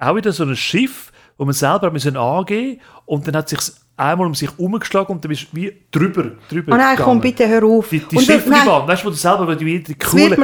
auch 0.00 0.16
wieder 0.16 0.32
so 0.32 0.42
ein 0.44 0.56
Schiff, 0.56 1.12
wo 1.36 1.44
man 1.44 1.54
selber 1.54 1.90
müssen 1.90 2.16
angehen 2.16 2.80
und 3.06 3.26
dann 3.26 3.36
hat 3.36 3.48
sich 3.48 3.58
einmal 3.96 4.26
um 4.26 4.34
sich 4.34 4.50
herumgeschlagen 4.50 5.14
und 5.14 5.24
dann 5.24 5.28
bist 5.28 5.46
du 5.52 5.56
wie 5.56 5.72
drüber, 5.90 6.32
drüber 6.48 6.72
Oh 6.72 6.76
nein, 6.76 6.96
komm, 6.96 7.20
gegangen. 7.20 7.20
bitte 7.20 7.48
hör 7.48 7.64
auf. 7.64 7.88
Die, 7.88 8.00
die 8.00 8.16
Und 8.16 8.66
waren, 8.66 8.88
weißt 8.88 9.02
du, 9.02 9.06
wo 9.06 9.10
du 9.10 9.16
selber, 9.16 9.46
wo 9.46 9.54
die, 9.54 9.82
die, 9.82 9.94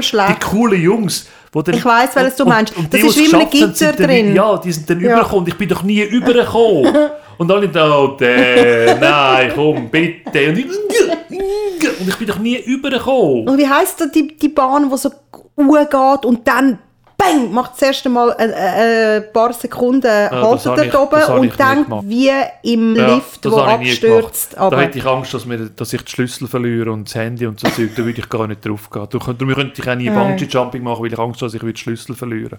schlecht. 0.03 0.29
die 0.31 0.47
coolen 0.47 0.81
Jungs, 0.81 1.27
wo 1.53 1.63
dann, 1.63 1.75
Ich 1.75 1.85
weiss, 1.85 2.15
welches 2.15 2.37
du 2.37 2.45
meinst. 2.45 2.77
Und, 2.77 2.85
und 2.85 2.95
Das 2.95 3.01
die, 3.01 3.07
ist 3.09 3.17
wie 3.17 3.25
in 3.25 3.35
einem 3.35 3.51
geschafft 3.51 3.63
haben, 3.63 3.75
sind 3.75 3.91
Gitter 3.91 3.93
dann, 3.99 4.07
drin. 4.07 4.35
Ja, 4.35 4.57
die 4.59 4.73
sind 4.73 4.91
dann 4.91 5.01
Ja. 5.01 5.13
übergekommen 5.15 5.47
ich 5.49 5.59
bin 5.59 5.69
doch 5.69 5.83
nie 5.83 6.03
übergekommen. 6.03 6.97
und 7.39 7.51
alle 7.51 7.69
oh, 7.93 8.17
der, 8.19 8.97
nein, 8.99 9.53
komm, 9.55 9.89
bitte. 9.91 10.49
Und 10.51 10.59
ich, 10.59 10.67
und 12.01 12.09
ich 12.09 12.17
bin 12.17 12.29
doch 12.29 12.39
nie 12.39 12.57
übergekommen. 12.57 13.49
Und 13.49 13.59
wie 13.59 13.69
heisst 13.69 14.05
die, 14.15 14.37
die 14.37 14.49
Bahn, 14.49 14.89
die 14.91 14.97
so 14.97 15.11
geht 15.11 16.25
und 16.25 16.47
dann 16.47 16.79
bang, 17.21 17.53
macht 17.53 17.73
das 17.75 17.83
erste 17.83 18.09
Mal 18.09 18.33
ein, 18.35 18.53
ein 18.53 19.33
paar 19.33 19.53
Sekunden 19.53 20.01
das 20.01 20.31
haltet 20.67 20.67
er 20.79 20.85
ich- 20.87 20.95
oben 20.99 21.23
und 21.41 21.57
gemacht. 21.57 22.05
wie 22.07 22.31
im 22.63 22.97
Ja, 22.97 23.15
Lift, 23.15 23.45
wo 23.51 23.57
abstürzt. 23.59 24.51
gemacht. 24.51 24.57
Da 24.57 24.61
Aber 24.77 24.81
hätte 24.83 24.99
ich 24.99 25.07
Angst, 25.07 25.35
dass, 25.35 25.49
wir, 25.49 25.59
dass 25.69 25.93
ich 25.93 26.03
die 26.03 26.11
Schlüssel 26.11 26.49
verliere 26.49 26.91
und 26.93 27.09
das 27.09 27.15
Handy 27.15 27.47
und 27.47 27.61
so 27.61 27.69
Zeug. 27.69 27.91
Da 27.97 28.05
würde 28.05 28.19
ich 28.21 28.29
gar 28.29 28.47
nicht 28.47 28.67
drauf 28.67 28.89
gehen. 28.91 29.07
Darum 29.11 29.55
könnte 29.55 29.83
ich 29.83 29.89
auch 29.89 29.95
nie. 29.95 30.09
Bungee-Jumping 30.11 30.83
machen, 30.83 31.03
weil 31.03 31.13
ich 31.13 31.19
Angst 31.19 31.43
habe, 31.43 31.53
dass 31.53 31.63
ich 31.63 31.73
die 31.75 31.81
Schlüssel 31.81 32.15
verliere. 32.17 32.59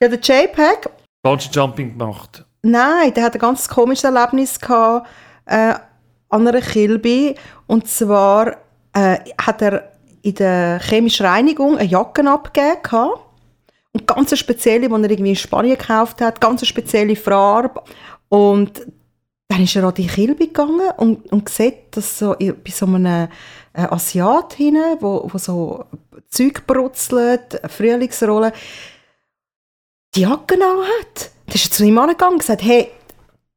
ja, 0.00 0.08
der 0.08 0.18
JPEG, 0.18 0.88
Bungee-Jumping 1.22 1.98
gemacht. 1.98 2.44
nein, 2.62 3.12
der 3.14 3.24
hat 3.24 3.34
ein 3.34 3.38
ganz 3.40 3.68
komisches 3.68 4.04
Erlebnis 4.04 4.58
gehabt, 4.58 5.06
äh, 5.46 5.74
an 6.28 6.48
einer 6.48 6.60
Kilby. 6.60 7.34
Und 7.66 7.88
zwar 7.88 8.56
äh, 8.94 9.18
hat 9.40 9.62
er 9.62 9.90
in 10.22 10.34
der 10.34 10.80
chemischen 10.80 11.26
Reinigung 11.26 11.76
eine 11.78 11.88
Jacke 11.88 12.28
abgegeben 12.28 12.82
gehabt. 12.82 13.18
Und 13.92 14.06
ganz 14.06 14.32
eine 14.32 14.38
spezielle, 14.38 14.88
die 14.88 14.94
er 14.94 15.10
irgendwie 15.10 15.30
in 15.30 15.36
Spanien 15.36 15.76
gekauft 15.76 16.20
hat, 16.20 16.40
ganz 16.40 16.62
eine 16.62 16.66
spezielle 16.66 17.16
Farbe. 17.16 17.82
Und 18.28 18.86
dann 19.48 19.64
ist 19.64 19.76
er 19.76 19.84
an 19.84 19.94
die 19.94 20.06
Kilby 20.06 20.46
gegangen 20.46 20.90
und, 20.96 21.30
und 21.30 21.48
sieht, 21.48 21.94
dass 21.94 22.18
so 22.18 22.34
bei 22.38 22.70
so 22.70 22.86
einem 22.86 23.28
äh, 23.74 23.82
Asiat 23.82 24.54
hinten, 24.54 24.96
wo, 25.00 25.28
wo 25.30 25.36
so 25.36 25.84
Zeug 26.30 26.66
brutzelt, 26.66 27.60
Frühlingsrolle, 27.68 28.52
die 30.14 30.22
Jacke 30.22 30.54
an 30.54 30.60
hat. 30.62 31.30
Dann 31.46 31.54
ist 31.54 31.66
er 31.66 31.70
zu 31.70 31.84
ihm 31.84 31.98
angegangen 31.98 32.34
und 32.34 32.40
gesagt, 32.40 32.62
hey, 32.62 32.88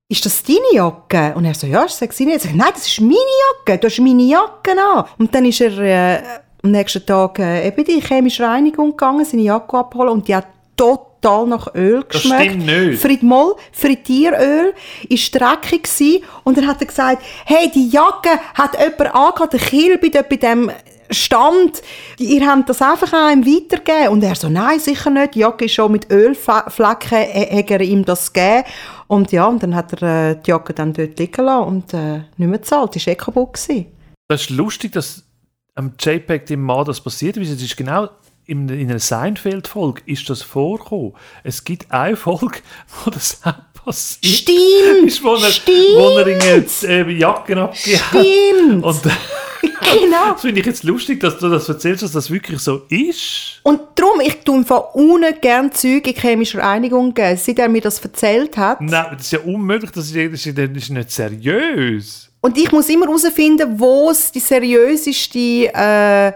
ist 0.10 0.26
das 0.26 0.44
deine 0.44 0.60
Jacke? 0.74 1.34
Und 1.36 1.46
er 1.46 1.54
so, 1.54 1.66
ja, 1.66 1.86
ich 1.86 1.92
sage 1.92 2.14
sie 2.14 2.26
nicht. 2.26 2.36
Er 2.36 2.40
sagt, 2.42 2.56
nein, 2.56 2.72
das 2.74 2.88
ist 2.88 3.00
meine 3.00 3.16
Jacke, 3.66 3.80
du 3.80 3.88
hast 3.88 4.00
meine 4.00 4.24
Jacke 4.24 4.72
an. 4.72 5.06
Und 5.18 5.34
dann 5.34 5.46
ist 5.46 5.62
er 5.62 5.78
äh, 5.80 6.24
am 6.66 6.72
nächsten 6.72 7.06
Tag 7.06 7.40
äh, 7.40 7.68
eben 7.68 7.78
in 7.78 7.86
die 7.86 8.02
chemische 8.02 8.44
Reinigung 8.44 8.92
gegangen, 8.92 9.24
seine 9.24 9.44
Jacke 9.44 9.78
abholen 9.78 10.10
und 10.10 10.28
die 10.28 10.36
hat 10.36 10.48
total 10.76 11.48
nach 11.48 11.74
Öl 11.76 12.04
Das 12.10 12.22
geschmeckt. 12.24 12.52
stimmt 12.52 12.66
nicht. 12.66 13.02
Frit 13.02 13.24
Moll, 13.24 13.56
Frittieröl, 13.72 14.74
ist 15.08 15.34
dreckig 15.34 15.84
gsi 15.84 16.24
und 16.44 16.58
dann 16.58 16.68
hat 16.68 16.82
er 16.82 16.88
gesagt, 16.88 17.22
hey, 17.46 17.72
die 17.74 17.90
Jacke 17.90 18.32
hat 18.54 18.74
jemand 18.80 19.16
angehabt, 19.16 19.54
der 19.54 19.60
Kilby 19.60 20.12
dort 20.12 20.30
bei 20.30 20.36
dem 20.36 20.72
Stand, 21.12 21.84
ihr 22.18 22.48
habt 22.48 22.68
das 22.68 22.82
einfach 22.82 23.14
an 23.14 23.44
ihm 23.44 23.46
weitergegeben. 23.46 24.10
Und 24.10 24.24
er 24.24 24.34
so, 24.34 24.50
nein, 24.50 24.80
sicher 24.80 25.12
nicht, 25.12 25.36
die 25.36 25.40
Jacke 25.40 25.66
ist 25.66 25.74
schon 25.74 25.92
mit 25.92 26.12
Ölflecken, 26.12 27.18
äh, 27.20 27.60
hat 27.60 27.70
er 27.70 27.82
ihm 27.82 28.04
das 28.04 28.34
gegeben. 28.34 28.64
Und 29.08 29.32
ja, 29.32 29.46
und 29.46 29.62
dann 29.62 29.76
hat 29.76 30.02
er 30.02 30.32
äh, 30.32 30.36
die 30.44 30.50
Jacke 30.50 30.74
dann 30.74 30.94
dort 30.94 31.20
liegen 31.20 31.46
lassen 31.46 31.68
und 31.68 31.94
äh, 31.94 32.18
nicht 32.38 32.50
mehr 32.50 32.58
gezahlt, 32.58 32.96
die 32.96 33.06
war 33.06 33.14
eh 33.14 33.16
kaputt. 33.16 33.54
Gewesen. 33.54 33.86
Das 34.28 34.42
ist 34.42 34.50
lustig, 34.50 34.94
dass 34.94 35.24
am 35.76 35.94
JPEG 36.00 36.46
dem 36.46 36.62
Mann 36.62 36.86
das 36.86 37.02
passiert 37.02 37.38
ist. 37.38 37.50
Es 37.50 37.62
ist 37.62 37.78
genau 37.78 38.10
in, 38.48 38.70
in 38.70 38.90
einer 38.90 39.00
Seinfeld-Folge 39.00 40.02
ist 40.06 40.30
das 40.30 40.42
vorgekommen. 40.42 41.14
Es 41.44 41.64
gibt 41.64 41.92
eine 41.92 42.16
Folge, 42.16 42.60
wo 43.04 43.12
das 43.12 43.40
auch 43.44 43.56
passiert 43.84 44.26
Stimmt, 44.26 45.08
ist, 45.08 45.24
wo 45.24 45.36
er, 45.36 45.52
stimmt, 45.52 45.78
wo 45.96 46.10
er 46.18 46.28
in 46.28 46.42
jetzt, 46.42 46.84
äh, 46.84 47.24
abgegeben 47.24 47.62
hat. 47.62 47.76
stimmt, 47.76 48.84
Und 48.84 49.06
äh, 49.06 49.10
genau. 50.00 50.32
das 50.32 50.42
finde 50.42 50.60
ich 50.62 50.66
jetzt 50.66 50.84
lustig, 50.84 51.20
dass 51.20 51.40
du 51.40 51.50
das 51.50 51.68
erzählst, 51.68 52.04
dass 52.04 52.12
das 52.12 52.30
wirklich 52.30 52.60
so 52.60 52.84
ist. 52.90 53.60
Und 53.64 53.82
darum, 53.96 54.22
ich 54.22 54.36
tue 54.44 54.64
von 54.64 54.82
unten 54.94 55.40
gerne 55.42 55.72
Zeug 55.72 56.08
in 56.08 56.16
chemischer 56.16 56.60
Reinigung 56.60 57.14
geben. 57.14 57.38
Seit 57.38 57.60
er 57.60 57.68
mir 57.68 57.82
das 57.82 58.00
erzählt 58.00 58.58
hat. 58.58 58.80
Nein, 58.82 59.08
das 59.14 59.24
ist 59.24 59.32
ja 59.32 59.40
unmöglich, 59.40 59.92
das 59.92 60.12
ist, 60.12 60.16
das 60.16 60.46
ist, 60.46 60.58
das 60.58 60.70
ist 60.70 60.90
nicht 60.92 61.12
seriös. 61.12 62.32
Und 62.46 62.58
ich 62.58 62.72
muss 62.72 62.88
immer 62.90 63.08
herausfinden, 63.08 63.80
wo 63.80 64.12
es 64.12 64.32
die 64.32 64.40
seriöseste 64.40 65.40
äh, 65.74 66.32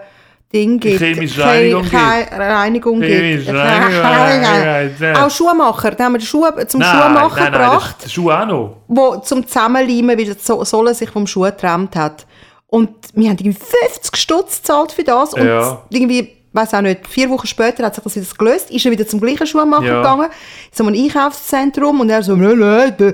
Ding 0.52 0.80
gibt. 0.80 0.98
Chemische 0.98 1.40
Che- 1.40 1.44
Reinigung 1.46 1.84
Che- 1.84 2.36
Reinigung 2.36 3.00
gibt. 3.00 3.12
Chemische 3.12 3.54
Reinigung. 3.54 5.14
Auch 5.22 5.30
Schuhmacher. 5.30 5.92
Da 5.92 6.04
haben 6.04 6.14
wir 6.14 6.18
den 6.18 6.26
Schuh 6.26 6.46
zum 6.66 6.80
Nein, 6.80 6.90
Schuhmacher 6.90 7.40
nein, 7.42 7.52
nein, 7.52 7.62
gebracht, 7.62 7.96
der 8.04 8.08
Schuh 8.08 8.30
auch 8.30 8.46
noch. 8.46 8.76
wo 8.88 9.16
zum 9.18 9.46
Zusammenleimen, 9.46 10.18
weil 10.18 10.24
die 10.24 10.34
So- 10.40 10.64
Sohle 10.64 10.94
sich 10.94 11.10
vom 11.10 11.26
Schuh 11.28 11.42
getrennt 11.42 11.94
hat. 11.94 12.26
Und 12.66 12.90
wir 13.14 13.30
haben 13.30 13.38
irgendwie 13.38 13.52
50 13.88 14.16
Stutz 14.16 14.56
gezahlt 14.62 14.90
für 14.92 15.04
das. 15.04 15.34
Und 15.34 15.46
Ja. 15.46 15.82
irgendwie 15.90 16.36
weiß 16.52 16.74
auch 16.74 16.80
nicht, 16.80 17.06
vier 17.06 17.30
Wochen 17.30 17.46
später 17.46 17.84
hat 17.84 17.94
sich 17.94 18.02
das 18.04 18.16
wieder 18.16 18.26
gelöst, 18.36 18.70
ist 18.70 18.84
er 18.84 18.90
wieder 18.92 19.06
zum 19.06 19.20
gleichen 19.20 19.46
Schuhmacher 19.46 19.84
Ja. 19.84 19.96
gegangen, 19.98 20.28
so 20.72 20.84
ein 20.84 20.94
Einkaufszentrum 20.94 22.00
und 22.00 22.10
er 22.10 22.22
so, 22.22 22.34
«Nein, 22.34 22.58
nein, 22.58 22.94
da- 22.98 23.12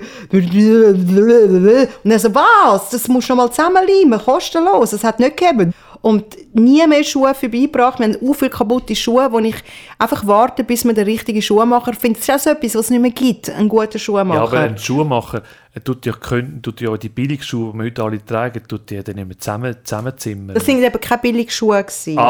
und 2.04 2.10
er 2.10 2.18
so, 2.18 2.34
was, 2.34 2.90
das 2.90 3.08
musst 3.08 3.28
du 3.28 3.34
noch 3.34 3.44
mal 3.44 3.50
zusammenleimen, 3.50 4.18
kostenlos, 4.18 4.90
das 4.90 5.04
hat 5.04 5.18
nicht 5.20 5.36
gegeben. 5.36 5.72
Und 6.02 6.24
nie 6.54 6.86
mehr 6.86 7.02
Schuhe 7.02 7.34
vorbeigebracht. 7.34 7.98
Wir 7.98 8.06
haben 8.06 8.16
auch 8.28 8.34
viele 8.34 8.50
kaputte 8.50 8.94
Schuhe, 8.94 9.26
wo 9.32 9.40
ich 9.40 9.56
einfach 9.98 10.24
warte, 10.24 10.62
bis 10.62 10.84
man 10.84 10.94
den 10.94 11.04
richtigen 11.04 11.42
Schuhmacher 11.42 11.94
findet. 11.94 12.20
Das 12.20 12.28
ist 12.28 12.34
auch 12.34 12.38
so 12.44 12.50
etwas, 12.50 12.74
was 12.76 12.84
es 12.84 12.90
nicht 12.90 13.00
mehr 13.02 13.10
gibt, 13.10 13.50
einen 13.50 13.68
guten 13.68 13.98
Schuhmacher. 13.98 14.34
Ja, 14.38 14.42
aber 14.44 14.58
ein 14.60 14.78
Schuhmacher 14.78 15.38
er 15.38 15.42
tut 15.84 16.06
ja, 16.06 16.12
können, 16.12 16.62
tut 16.62 16.80
ja 16.80 16.96
die 16.96 17.08
Billigschuhe, 17.08 17.72
die 17.72 17.78
wir 17.78 17.84
heute 17.86 18.02
alle 18.02 18.24
tragen, 18.24 18.62
tut 18.66 18.90
ja 18.90 19.02
dann 19.02 19.16
mehr 19.16 19.38
zusammen, 19.38 19.76
zusammenzimmern. 19.84 20.54
das 20.54 20.64
sind 20.64 20.82
eben 20.82 21.00
keine 21.00 21.20
billigen 21.20 21.50
Schuhe 21.50 21.82
gewesen. 21.82 22.18
Ah, 22.18 22.24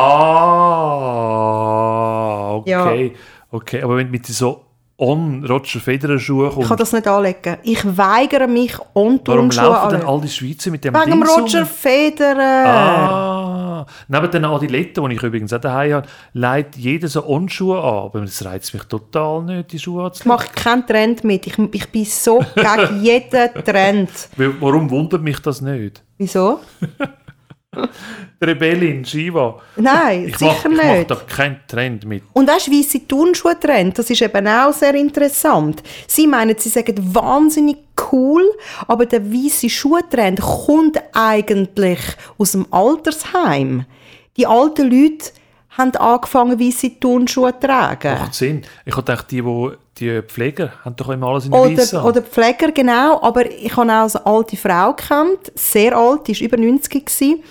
okay. 2.55 3.13
Okay, 3.51 3.83
aber 3.83 3.97
wenn 3.97 4.11
mit 4.11 4.27
so 4.27 4.63
on-Roger 4.99 5.81
Federer 5.81 6.19
Schuhen 6.19 6.49
Ich 6.49 6.55
kommst, 6.55 6.69
kann 6.69 6.79
das 6.79 6.93
nicht 6.93 7.07
anlegen. 7.07 7.59
Ich 7.63 7.85
weigere 7.97 8.49
mich, 8.49 8.77
on 8.95 9.21
warum 9.25 9.51
Turnschuhe 9.51 9.65
laufen 9.65 9.91
dann 9.91 10.01
anlegen. 10.01 10.09
all 10.09 10.21
die 10.21 10.29
Schweizer 10.29 10.71
mit 10.71 10.85
dem 10.85 10.95
Wegen 10.95 11.11
Dings 11.13 11.29
rum? 11.31 11.41
Roger 11.43 11.67
Federer. 11.67 12.67
Ah, 12.67 13.36
neben 14.09 14.31
den 14.31 14.45
Adiletten, 14.45 15.09
die 15.09 15.17
ich 15.17 15.23
übrigens 15.23 15.53
auch 15.53 15.61
daheim 15.61 15.93
habe, 15.95 16.09
leitet 16.33 16.77
jeder 16.77 17.09
so 17.09 17.27
On-Schuhe 17.27 17.79
an. 17.79 17.85
Aber 18.07 18.21
das 18.21 18.45
reizt 18.45 18.75
mich 18.75 18.85
total 18.85 19.43
nicht, 19.45 19.73
die 19.73 19.79
Schuhe 19.79 20.03
Ich 20.03 20.07
anzulegen. 20.07 20.29
mache 20.37 20.49
keinen 20.55 20.87
Trend 20.87 21.25
mit. 21.25 21.47
Ich, 21.47 21.59
ich 21.59 21.87
bin 21.91 22.05
so 22.05 22.39
gegen 22.55 23.03
jeden 23.03 23.65
Trend. 23.65 24.11
Warum 24.37 24.91
wundert 24.91 25.23
mich 25.23 25.41
das 25.41 25.61
nicht? 25.61 26.03
Wieso? 26.19 26.61
Die 28.41 28.45
Rebellin, 28.45 29.05
Shiva. 29.05 29.61
Nein, 29.77 30.29
Ich 30.29 30.37
sicher 30.39 30.69
mach 30.69 30.83
nicht. 30.85 31.11
da 31.11 31.15
keinen 31.17 31.61
Trend 31.67 32.05
mit. 32.05 32.23
Und 32.35 32.49
weißt 32.49 32.67
du, 32.67 32.73
weisse 32.73 33.07
Turnschuhe-Trend, 33.07 33.99
das 33.99 34.11
ist 34.11 34.21
eben 34.21 34.47
auch 34.47 34.73
sehr 34.73 34.95
interessant. 34.95 35.83
Sie 36.07 36.27
meinen, 36.27 36.57
sie 36.59 36.69
sagen 36.69 36.97
wahnsinnig 37.15 37.79
cool, 38.13 38.43
aber 38.87 39.07
der 39.07 39.33
weisse 39.33 39.71
Schuhtrend 39.71 40.41
kommt 40.41 40.99
eigentlich 41.15 41.99
aus 42.37 42.53
dem 42.53 42.67
Altersheim. 42.71 43.87
Die 44.37 44.47
alten 44.47 44.91
Leute 44.91 45.31
haben 45.71 45.95
angefangen, 45.97 46.59
weisse 46.61 46.99
Turnschuhe 47.01 47.53
zu 47.59 47.67
tragen. 47.67 48.19
Macht 48.19 48.35
Sinn. 48.35 48.63
Ich 48.85 48.93
habe 48.97 49.03
gedacht, 49.05 49.31
die, 49.31 49.45
wo, 49.45 49.73
die 49.99 50.23
Pfleger 50.23 50.73
haben 50.85 50.97
doch 50.97 51.09
immer 51.11 51.29
alles 51.29 51.47
in 51.47 51.53
Weiss 51.53 51.93
Oder, 51.93 52.03
an. 52.03 52.09
oder 52.09 52.23
Pfleger, 52.23 52.73
genau. 52.73 53.23
Aber 53.23 53.51
ich 53.51 53.75
habe 53.77 53.91
auch 53.93 54.15
eine 54.15 54.27
alte 54.27 54.57
Frau 54.57 54.93
gekannt, 54.93 55.53
sehr 55.55 55.97
alt, 55.97 56.29
die 56.29 56.39
war 56.39 56.47
über 56.47 56.57
90 56.59 57.07
gewesen. 57.07 57.43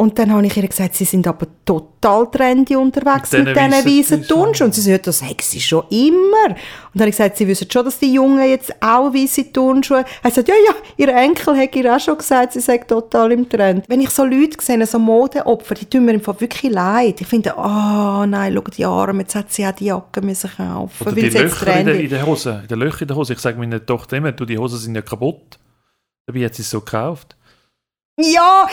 Und 0.00 0.16
dann 0.16 0.32
habe 0.32 0.46
ich 0.46 0.56
ihr 0.56 0.68
gesagt, 0.68 0.94
sie 0.94 1.04
sind 1.04 1.26
aber 1.26 1.48
total 1.64 2.30
trendy 2.30 2.76
unterwegs 2.76 3.32
Mit 3.32 3.46
mit 3.46 3.56
diesen 3.56 3.72
weißen 3.72 4.28
Turnschuhen. 4.28 4.68
Und 4.68 4.72
sie 4.72 4.80
sagt, 4.80 5.08
das 5.08 5.20
hat 5.24 5.40
sie 5.40 5.60
schon 5.60 5.82
immer. 5.90 6.50
Und 6.50 6.94
dann 6.94 7.00
habe 7.00 7.08
ich 7.10 7.16
gesagt, 7.16 7.36
sie 7.36 7.48
wissen 7.48 7.68
schon, 7.68 7.84
dass 7.84 7.98
die 7.98 8.14
Jungen 8.14 8.48
jetzt 8.48 8.72
auch 8.80 9.12
weiße 9.12 9.52
Turnschuhe 9.52 10.04
Er 10.22 10.30
sagt, 10.30 10.46
ja, 10.46 10.54
ja, 10.54 10.74
ihr 10.98 11.08
Enkel 11.08 11.56
hat 11.56 11.74
ihr 11.74 11.92
auch 11.92 11.98
schon 11.98 12.16
gesagt, 12.16 12.52
sie 12.52 12.60
sei 12.60 12.78
total 12.78 13.32
im 13.32 13.48
Trend. 13.48 13.86
Wenn 13.88 14.00
ich 14.00 14.10
so 14.10 14.22
Leute 14.24 14.56
sehe, 14.60 14.86
so 14.86 15.00
Modeopfer, 15.00 15.74
die 15.74 15.86
tun 15.86 16.04
mir 16.04 16.14
im 16.14 16.20
Fall 16.20 16.40
wirklich 16.40 16.70
leid. 16.72 17.20
Ich 17.20 17.26
finde, 17.26 17.54
oh 17.56 18.24
nein, 18.24 18.54
schau 18.54 18.70
die 18.70 18.84
Arme, 18.84 19.22
jetzt 19.22 19.34
hat 19.34 19.52
sie 19.52 19.66
auch 19.66 19.72
die 19.72 19.86
Jacke 19.86 20.20
müssen 20.20 20.48
kaufen, 20.56 21.08
Oder 21.08 21.16
weil 21.16 21.24
die 21.24 21.30
sie 21.30 21.38
jetzt 21.38 21.60
Löcher 21.60 21.76
in 21.76 21.86
der, 21.86 22.00
in 22.00 22.08
der 22.08 22.24
Hose. 22.24 22.62
Die 22.70 22.74
Löcher 22.74 23.02
in 23.02 23.08
der 23.08 23.16
Hose. 23.16 23.32
Ich 23.32 23.40
sage 23.40 23.58
meiner 23.58 23.84
Tochter 23.84 24.18
immer, 24.18 24.30
du, 24.30 24.44
die 24.44 24.58
Hosen 24.58 24.78
sind 24.78 24.94
ja 24.94 25.02
kaputt. 25.02 25.58
Dabei 26.24 26.44
hat 26.44 26.54
sie 26.54 26.62
es 26.62 26.70
so 26.70 26.78
gekauft. 26.78 27.36
Ja, 28.20 28.68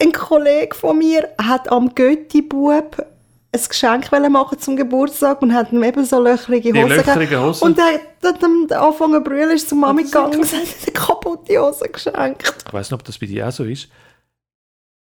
ein 0.00 0.12
Kollege 0.12 0.74
von 0.74 0.98
mir 0.98 1.28
hat 1.40 1.70
am 1.70 1.94
Götti-Bub 1.94 3.04
ein 3.50 3.60
Geschenk 3.68 4.12
machen 4.30 4.58
zum 4.58 4.76
Geburtstag 4.76 5.40
und 5.40 5.54
hat 5.54 5.72
ihm 5.72 5.82
eben 5.82 6.04
so 6.04 6.20
löcherige 6.20 6.72
Die 6.72 6.82
Hosen 6.82 7.40
Hosen? 7.40 7.64
Und 7.64 7.78
er 7.78 8.00
hat 8.22 8.44
am 8.44 8.66
Anfang 8.70 9.12
zu 9.12 9.20
brüllen, 9.20 9.50
ist 9.52 9.68
zur 9.68 9.78
Mami 9.78 10.04
gegangen 10.04 10.40
und 10.40 10.52
hat 10.52 10.60
eine 10.82 10.92
kaputte 10.92 11.58
Hose 11.58 11.88
geschenkt. 11.88 12.54
Ich 12.66 12.72
weiß 12.72 12.90
nicht, 12.90 13.00
ob 13.00 13.04
das 13.04 13.18
bei 13.18 13.26
dir 13.26 13.48
auch 13.48 13.52
so 13.52 13.64
ist. 13.64 13.88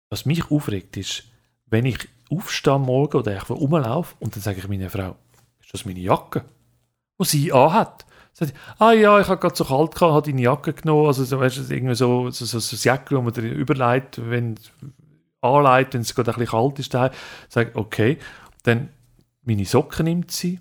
Was 0.10 0.26
mich 0.26 0.50
aufregt, 0.50 0.96
ist, 0.96 1.24
wenn 1.66 1.86
ich 1.86 2.08
aufstehe 2.32 2.74
am 2.74 2.84
Morgen 2.84 3.18
oder 3.18 3.34
einfach 3.34 3.56
rumlaufe 3.56 4.16
und 4.20 4.36
dann 4.36 4.42
sage 4.42 4.60
ich 4.60 4.68
meiner 4.68 4.90
Frau, 4.90 5.16
ist 5.62 5.74
das 5.74 5.86
meine 5.86 6.00
Jacke? 6.00 6.46
Die 7.20 7.26
sie 7.26 7.52
anhat. 7.52 8.06
Sagt 8.40 8.54
ah 8.78 8.92
ja, 8.92 9.20
ich 9.20 9.28
habe 9.30 9.40
gerade 9.40 9.56
so 9.56 9.66
kalt 9.66 9.96
gehabt, 9.96 10.14
habe 10.14 10.30
deine 10.30 10.44
Jacke 10.44 10.72
genommen. 10.72 11.08
Also 11.08 11.24
so, 11.24 11.40
weißt 11.40 11.58
du, 11.58 11.74
irgendwie 11.74 11.96
so, 11.96 12.30
so, 12.30 12.46
so, 12.46 12.60
so 12.60 12.76
das 12.76 12.84
Jacke, 12.84 13.16
das 13.16 13.24
man 13.24 13.34
dir 13.34 13.42
überlegt, 13.52 14.22
wenn 14.30 14.60
anleitet, 15.42 15.96
wenn 15.96 16.02
es 16.02 16.14
gerade 16.14 16.32
ein 16.32 16.38
bisschen 16.38 16.52
kalt 16.52 16.78
ist. 16.78 16.94
daheim. 16.94 17.12
Ich, 17.50 17.76
okay. 17.76 18.20
Dann 18.62 18.90
meine 19.44 19.66
Socken 19.66 20.06
nimmt 20.06 20.30
sie, 20.30 20.60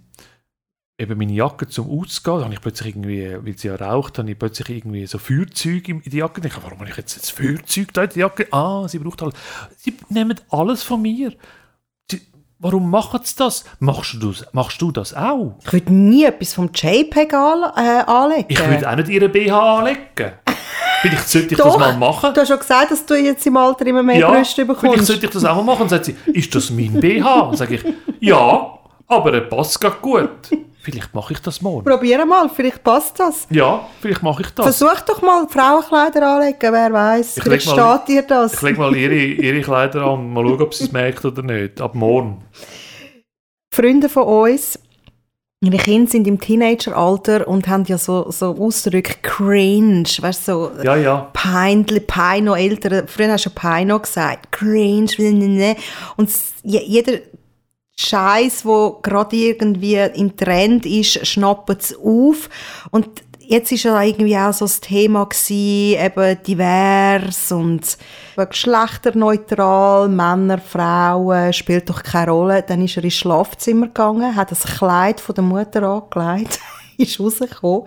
eben 0.99 1.19
meine 1.19 1.35
Jacke 1.35 1.69
zum 1.69 1.91
Auszugehen, 1.91 2.37
dann 2.37 2.45
habe 2.45 2.55
ich 2.55 2.62
plötzlich 2.62 2.95
irgendwie, 2.95 3.37
weil 3.45 3.59
sie 3.59 3.69
ja 3.69 3.75
raucht, 3.75 4.19
habe 4.19 4.31
ich 4.31 4.39
plötzlich 4.39 4.71
irgendwie 4.71 5.07
so 5.07 5.19
Feuerzeug 5.19 5.87
in 5.89 6.01
die 6.01 6.17
Jacke. 6.17 6.41
Ich 6.41 6.49
denke, 6.51 6.62
warum 6.62 6.79
habe 6.79 6.89
ich 6.89 6.97
jetzt 6.97 7.15
das 7.15 7.29
Feuerzeug 7.29 7.93
da 7.93 8.05
in 8.05 8.11
die 8.11 8.21
Jacke? 8.21 8.47
Ah, 8.53 8.89
sie 8.89 9.01
braucht 9.01 9.23
alles. 9.23 9.35
Sie 9.77 9.95
nehmen 10.09 10.41
alles 10.49 10.83
von 10.83 11.03
mir. 11.03 11.35
Warum 12.59 12.90
machen 12.90 13.21
sie 13.23 13.35
das? 13.37 13.64
Machst 13.81 14.14
du 14.14 14.31
das, 14.31 14.47
machst 14.53 14.81
du 14.81 14.90
das 14.90 15.12
auch? 15.14 15.57
Ich 15.62 15.73
würde 15.75 15.92
nie 15.92 16.25
etwas 16.25 16.55
vom 16.55 16.71
JPEG 16.73 17.35
an, 17.35 17.64
äh, 17.77 18.03
anlegen. 18.07 18.47
Ich 18.49 18.59
würde 18.66 18.90
auch 18.90 18.97
nicht 18.97 19.11
ihre 19.11 19.29
BH 19.29 19.79
anlegen. 19.79 20.01
Vielleicht 21.03 21.29
sollte 21.29 21.49
ich 21.51 21.59
Doch, 21.59 21.66
das 21.66 21.79
mal 21.79 21.97
machen. 21.99 22.33
Du 22.33 22.40
hast 22.40 22.49
schon 22.49 22.59
gesagt, 22.59 22.90
dass 22.92 23.05
du 23.05 23.14
jetzt 23.14 23.47
im 23.47 23.59
Alter 23.59 23.87
immer 23.87 24.03
mehr 24.03 24.27
Brüste 24.27 24.64
vielleicht 24.64 24.81
bekommst. 24.83 25.05
sollte 25.07 25.27
ich 25.27 25.33
das 25.33 25.45
auch 25.45 25.57
mal 25.57 25.64
machen. 25.64 25.83
Und 25.83 25.88
sagt 25.90 26.07
sie, 26.07 26.16
ist 26.33 26.55
das 26.55 26.71
mein 26.71 26.99
BH? 26.99 27.40
Und 27.40 27.59
sage 27.59 27.75
ich, 27.75 27.85
ja, 28.21 28.76
aber 29.09 29.33
er 29.35 29.40
passt 29.42 29.81
gerade 29.81 29.97
gut. 30.01 30.31
Vielleicht 30.81 31.12
mache 31.12 31.33
ich 31.33 31.40
das 31.40 31.61
morgen. 31.62 31.85
Probier 31.85 32.25
mal, 32.25 32.49
vielleicht 32.49 32.85
passt 32.85 33.19
das. 33.19 33.49
Ja, 33.51 33.88
vielleicht 34.01 34.23
mache 34.23 34.42
ich 34.42 34.51
das. 34.51 34.64
Versuch 34.79 35.01
doch 35.01 35.21
mal 35.21 35.49
Frauenkleider 35.49 36.25
anlegen, 36.37 36.59
wer 36.61 36.92
weiß. 36.92 37.38
Ich 37.38 37.42
Vielleicht 37.42 37.66
mal- 37.66 38.01
steht 38.05 38.09
dir 38.09 38.23
das. 38.23 38.55
Ich 38.55 38.62
lege 38.62 38.79
mal 38.79 38.95
ihre, 38.95 39.14
ihre 39.16 39.61
Kleider 39.62 40.03
an 40.05 40.21
und 40.21 40.33
mal 40.33 40.45
schauen, 40.47 40.62
ob 40.62 40.73
sie 40.73 40.85
es 40.85 40.92
merkt 40.92 41.25
oder 41.25 41.42
nicht. 41.42 41.81
Ab 41.81 41.97
morgen. 41.97 42.45
Freunde 43.75 44.09
von 44.09 44.23
uns, 44.23 44.79
ihre 45.61 45.77
Kinder 45.77 46.09
sind 46.09 46.29
im 46.29 46.38
Teenageralter 46.40 47.49
und 47.49 47.66
haben 47.66 47.83
ja 47.87 47.99
so, 47.99 48.31
so 48.31 48.57
Ausdrücke 48.57 49.16
cringe, 49.23 50.05
weißt 50.21 50.47
du, 50.47 50.53
so 50.53 50.71
Ja, 50.85 50.95
ja. 50.95 51.31
peinlich, 51.33 52.07
Pein 52.07 52.45
noch 52.45 52.57
ältere, 52.57 53.09
früher 53.09 53.33
hast 53.33 53.47
du 53.47 53.51
Peino 53.51 53.99
gesagt, 53.99 54.53
cringe, 54.53 55.11
ne, 55.19 55.33
ne, 55.33 55.77
und 56.16 56.31
jeder 56.62 57.14
Scheiß, 57.99 58.65
wo 58.65 58.99
gerade 59.03 59.37
irgendwie 59.37 59.97
im 59.97 60.37
Trend 60.37 60.85
ist, 60.85 61.27
schnappen 61.27 61.77
es 61.79 61.97
auf 61.97 62.51
und 62.91 63.09
jetzt 63.49 63.73
ist 63.73 63.85
ja 63.85 64.03
irgendwie 64.03 64.37
auch 64.37 64.53
so 64.53 64.65
das 64.65 64.81
Thema 64.81 65.25
gewesen, 65.25 66.05
eben 66.05 66.43
divers 66.43 67.53
und 67.53 67.97
geschlechterneutral, 68.37 70.09
Männer, 70.09 70.59
Frauen, 70.59 71.53
spielt 71.53 71.89
doch 71.89 72.03
keine 72.03 72.31
Rolle. 72.31 72.63
Dann 72.63 72.85
ist 72.85 72.97
er 72.97 73.05
ins 73.05 73.15
Schlafzimmer 73.15 73.87
gegangen, 73.87 74.37
hat 74.37 74.51
das 74.51 74.65
Kleid 74.65 75.21
von 75.21 75.35
der 75.35 75.45
Mutter 75.45 75.83
angelegt, 75.85 76.61
ist 76.99 77.19
rausgekommen. 77.21 77.87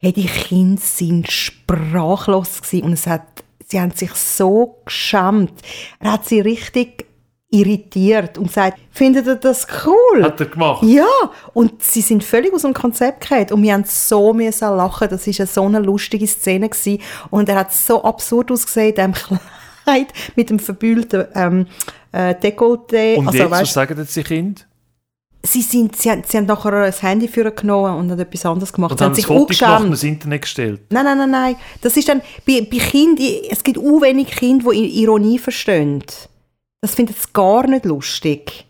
Hey, 0.00 0.12
die 0.12 0.26
Kinder 0.26 0.80
sind 0.80 1.30
sprachlos 1.30 2.62
gewesen 2.62 2.84
und 2.84 2.92
es 2.92 3.06
hat, 3.06 3.26
sie 3.66 3.80
haben 3.80 3.92
sich 3.92 4.12
so 4.12 4.78
geschämt. 4.84 5.52
Er 6.00 6.12
hat 6.12 6.26
sie 6.26 6.40
richtig 6.40 7.07
irritiert 7.50 8.36
und 8.36 8.48
gesagt, 8.48 8.78
findet 8.90 9.26
ihr 9.26 9.36
das 9.36 9.66
cool? 9.86 10.22
Hat 10.22 10.38
er 10.40 10.46
gemacht. 10.46 10.82
Ja, 10.82 11.06
und 11.54 11.82
sie 11.82 12.02
sind 12.02 12.22
völlig 12.22 12.52
aus 12.52 12.62
dem 12.62 12.74
Konzept 12.74 13.22
gefallen 13.22 13.50
und 13.52 13.62
wir 13.62 13.72
haben 13.72 13.84
so 13.86 14.34
müssen 14.34 14.76
lachen. 14.76 15.08
Das 15.08 15.26
war 15.26 15.46
so 15.46 15.64
eine 15.64 15.78
lustige 15.78 16.26
Szene 16.26 16.68
gewesen. 16.68 17.00
und 17.30 17.48
er 17.48 17.56
hat 17.56 17.72
so 17.72 18.02
absurd 18.02 18.50
ausgesehen, 18.50 18.94
diesem 18.94 19.14
Kleid 19.84 20.08
mit 20.36 20.50
dem 20.50 20.58
verbühlten 20.58 21.26
ähm, 21.34 21.66
äh, 22.12 22.34
Dekolleté. 22.34 23.16
Und 23.16 23.28
also, 23.28 23.38
jetzt, 23.38 23.50
weißt, 23.50 23.62
was 23.62 23.72
sagen 23.72 23.98
jetzt 23.98 24.16
die 24.16 24.22
Kinder? 24.22 24.62
sie, 25.42 25.62
sind, 25.62 25.96
sie, 25.96 26.10
haben, 26.10 26.22
sie 26.26 26.36
haben 26.36 26.46
nachher 26.46 26.70
das 26.70 27.02
Handy 27.02 27.28
für 27.28 27.50
genommen 27.50 27.96
und 27.96 28.10
haben 28.10 28.20
etwas 28.20 28.44
anderes 28.44 28.72
gemacht. 28.72 28.92
Und 28.92 28.98
sie 28.98 29.04
haben 29.04 29.10
haben 29.10 29.16
das 29.16 29.24
sich 29.24 29.26
Foto 29.26 29.54
gemacht 29.54 29.84
und 29.84 29.90
ins 29.90 30.02
Internet 30.02 30.42
gestellt. 30.42 30.80
Nein, 30.90 31.04
nein, 31.04 31.18
nein, 31.18 31.30
nein. 31.30 31.56
Das 31.80 31.96
ist 31.96 32.08
dann, 32.08 32.20
bei, 32.46 32.66
bei 32.70 32.78
Kindern, 32.78 33.26
es 33.50 33.62
gibt 33.62 33.78
auch 33.78 34.00
wenig 34.00 34.28
Kinder, 34.28 34.70
die 34.72 35.02
Ironie 35.02 35.38
verstehen. 35.38 36.02
Das 36.80 36.94
finden 36.94 37.14
sie 37.14 37.28
gar 37.32 37.66
nicht 37.66 37.84
lustig. 37.84 38.66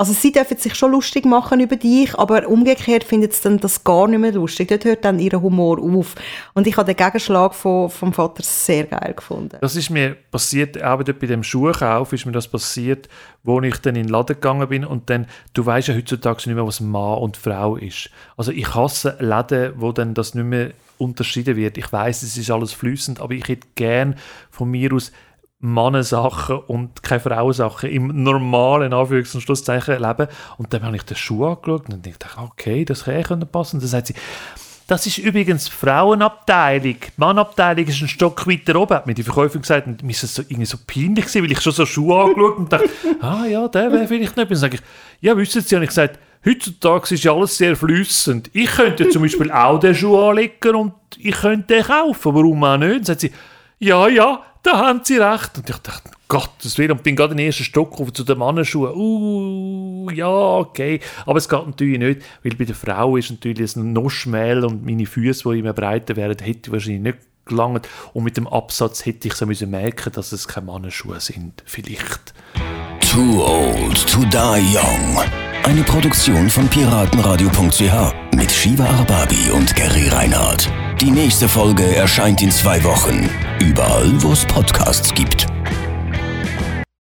Also 0.00 0.14
sie 0.14 0.32
dürfen 0.32 0.56
sich 0.56 0.74
schon 0.76 0.92
lustig 0.92 1.26
machen 1.26 1.60
über 1.60 1.76
dich, 1.76 2.18
aber 2.18 2.48
umgekehrt 2.48 3.04
finden 3.04 3.30
sie 3.30 3.42
dann 3.42 3.58
das 3.58 3.84
gar 3.84 4.08
nicht 4.08 4.18
mehr 4.18 4.32
lustig. 4.32 4.68
Dort 4.68 4.86
hört 4.86 5.04
dann 5.04 5.18
ihr 5.18 5.32
Humor 5.32 5.78
auf. 5.78 6.14
Und 6.54 6.66
ich 6.66 6.78
habe 6.78 6.94
den 6.94 6.96
Gegenschlag 6.96 7.54
von, 7.54 7.90
vom 7.90 8.14
Vater 8.14 8.42
sehr 8.42 8.84
geil 8.84 9.12
gefunden. 9.14 9.58
Das 9.60 9.76
ist 9.76 9.90
mir 9.90 10.16
passiert, 10.30 10.76
dort 10.76 11.18
bei 11.18 11.26
dem 11.26 11.42
Schuhkauf 11.42 12.14
ist 12.14 12.24
mir 12.24 12.32
das 12.32 12.48
passiert, 12.48 13.10
wo 13.42 13.60
ich 13.60 13.76
dann 13.76 13.94
in 13.94 14.04
den 14.04 14.10
Laden 14.10 14.36
gegangen 14.36 14.66
bin 14.70 14.86
und 14.86 15.10
dann, 15.10 15.26
du 15.52 15.66
weißt 15.66 15.88
ja 15.88 15.94
heutzutage 15.94 16.48
nicht 16.48 16.56
mehr, 16.56 16.66
was 16.66 16.80
Mann 16.80 17.18
und 17.18 17.36
Frau 17.36 17.76
ist. 17.76 18.08
Also 18.38 18.52
ich 18.52 18.74
hasse 18.74 19.18
Läden, 19.20 19.74
wo 19.76 19.92
dann 19.92 20.14
das 20.14 20.34
nicht 20.34 20.46
mehr 20.46 20.70
unterschieden 20.96 21.56
wird. 21.56 21.76
Ich 21.76 21.92
weiß, 21.92 22.22
es 22.22 22.38
ist 22.38 22.50
alles 22.50 22.72
flüssend, 22.72 23.20
aber 23.20 23.34
ich 23.34 23.46
hätte 23.48 23.68
gern 23.74 24.16
von 24.50 24.70
mir 24.70 24.94
aus 24.94 25.12
Mannensachen 25.60 26.58
und 26.58 27.02
keine 27.02 27.20
Frauensachen 27.20 27.90
im 27.90 28.22
normalen 28.22 28.92
Anführungs- 28.94 29.34
und 29.34 29.42
Schlusszeichen 29.42 30.00
leben. 30.00 30.26
Und 30.56 30.72
dann 30.72 30.82
habe 30.82 30.96
ich 30.96 31.02
den 31.02 31.16
Schuh 31.16 31.46
angeschaut 31.46 31.88
und 31.92 32.06
dachte 32.06 32.26
okay, 32.38 32.84
das 32.84 33.04
kann 33.04 33.46
passen. 33.52 33.76
Und 33.76 33.82
dann 33.82 33.88
sagt 33.88 34.08
sie, 34.08 34.14
das 34.90 35.06
ist 35.06 35.18
übrigens 35.18 35.66
die 35.66 35.70
Frauenabteilung. 35.70 36.96
Die 36.98 37.12
Mannabteilung 37.16 37.86
ist 37.86 38.02
ein 38.02 38.08
Stock 38.08 38.44
weiter 38.48 38.74
oben, 38.74 38.94
hat 38.94 39.06
mir 39.06 39.14
die 39.14 39.22
Verkäuferin 39.22 39.62
gesagt. 39.62 39.86
Und 39.86 40.02
mir 40.02 40.10
ist 40.10 40.24
das 40.24 40.34
so, 40.34 40.42
irgendwie 40.42 40.64
so 40.64 40.78
peinlich 40.84 41.26
gewesen, 41.26 41.44
weil 41.44 41.52
ich 41.52 41.60
schon 41.60 41.72
so 41.72 41.86
Schuhe 41.86 42.24
angeschaut 42.24 42.58
und 42.58 42.72
dachte, 42.72 42.88
ah 43.20 43.44
ja, 43.44 43.68
der 43.68 43.92
wäre 43.92 44.08
vielleicht 44.08 44.36
nicht. 44.36 44.46
Und 44.46 44.50
dann 44.50 44.58
sage 44.58 44.76
ich, 44.76 44.82
ja, 45.20 45.36
wissen 45.36 45.60
Sie, 45.60 45.76
und 45.76 45.82
ich 45.82 45.90
gesagt, 45.90 46.18
heutzutage 46.44 47.14
ist 47.14 47.22
ja 47.22 47.32
alles 47.32 47.56
sehr 47.56 47.76
flüssend. 47.76 48.50
Ich 48.52 48.70
könnte 48.70 49.08
zum 49.10 49.22
Beispiel 49.22 49.52
auch 49.52 49.78
den 49.78 49.94
Schuh 49.94 50.18
anlegen 50.18 50.74
und 50.74 50.94
ich 51.18 51.36
könnte 51.36 51.74
den 51.74 51.84
kaufen. 51.84 52.34
Warum 52.34 52.64
auch 52.64 52.76
nicht? 52.76 52.88
Und 52.88 52.96
dann 52.96 53.04
sagt 53.04 53.20
sie, 53.20 53.32
ja, 53.78 54.08
ja, 54.08 54.42
da 54.62 54.78
haben 54.78 55.00
Sie 55.04 55.16
recht. 55.16 55.56
Und 55.56 55.68
ich 55.68 55.76
dachte, 55.76 56.10
Gottes 56.28 56.78
Willen, 56.78 56.92
und 56.92 57.02
bin 57.02 57.16
gerade 57.16 57.34
den 57.34 57.44
ersten 57.44 57.64
Stock 57.64 58.00
auf 58.00 58.12
zu 58.12 58.24
den 58.24 58.38
Mannenschuhen. 58.38 58.94
Uh, 58.94 60.10
ja, 60.10 60.28
okay. 60.28 61.00
Aber 61.26 61.38
es 61.38 61.48
geht 61.48 61.66
natürlich 61.66 61.98
nicht, 61.98 62.22
weil 62.42 62.54
bei 62.54 62.64
der 62.64 62.76
Frau 62.76 63.16
ist 63.16 63.30
natürlich 63.30 63.74
ein 63.76 63.92
Noschmehl 63.92 64.64
und 64.64 64.84
meine 64.84 65.06
Füße, 65.06 65.50
die 65.52 65.58
immer 65.58 65.72
breiter 65.72 66.16
werden, 66.16 66.38
hätte 66.44 66.72
wahrscheinlich 66.72 67.02
nicht 67.02 67.18
gelangt. 67.46 67.88
Und 68.12 68.24
mit 68.24 68.36
dem 68.36 68.46
Absatz 68.46 69.04
hätte 69.04 69.28
ich 69.28 69.34
so 69.34 69.46
müssen 69.46 69.70
merken, 69.70 70.12
dass 70.12 70.32
es 70.32 70.46
keine 70.46 70.66
Mannenschuhe 70.66 71.20
sind. 71.20 71.62
Vielleicht. 71.66 72.32
Too 73.00 73.42
old 73.42 74.06
to 74.06 74.20
die 74.24 74.76
young. 74.76 75.18
Eine 75.64 75.82
Produktion 75.82 76.48
von 76.48 76.68
piratenradio.ch 76.68 78.34
mit 78.34 78.50
Shiva 78.52 78.84
Arbabi 78.84 79.50
und 79.52 79.74
Gary 79.74 80.08
Reinhardt. 80.08 80.70
Die 81.00 81.10
nächste 81.10 81.48
Folge 81.48 81.96
erscheint 81.96 82.42
in 82.42 82.50
zwei 82.50 82.84
Wochen. 82.84 83.30
Überall, 83.58 84.12
wo 84.22 84.32
es 84.32 84.44
Podcasts 84.44 85.14
gibt. 85.14 85.46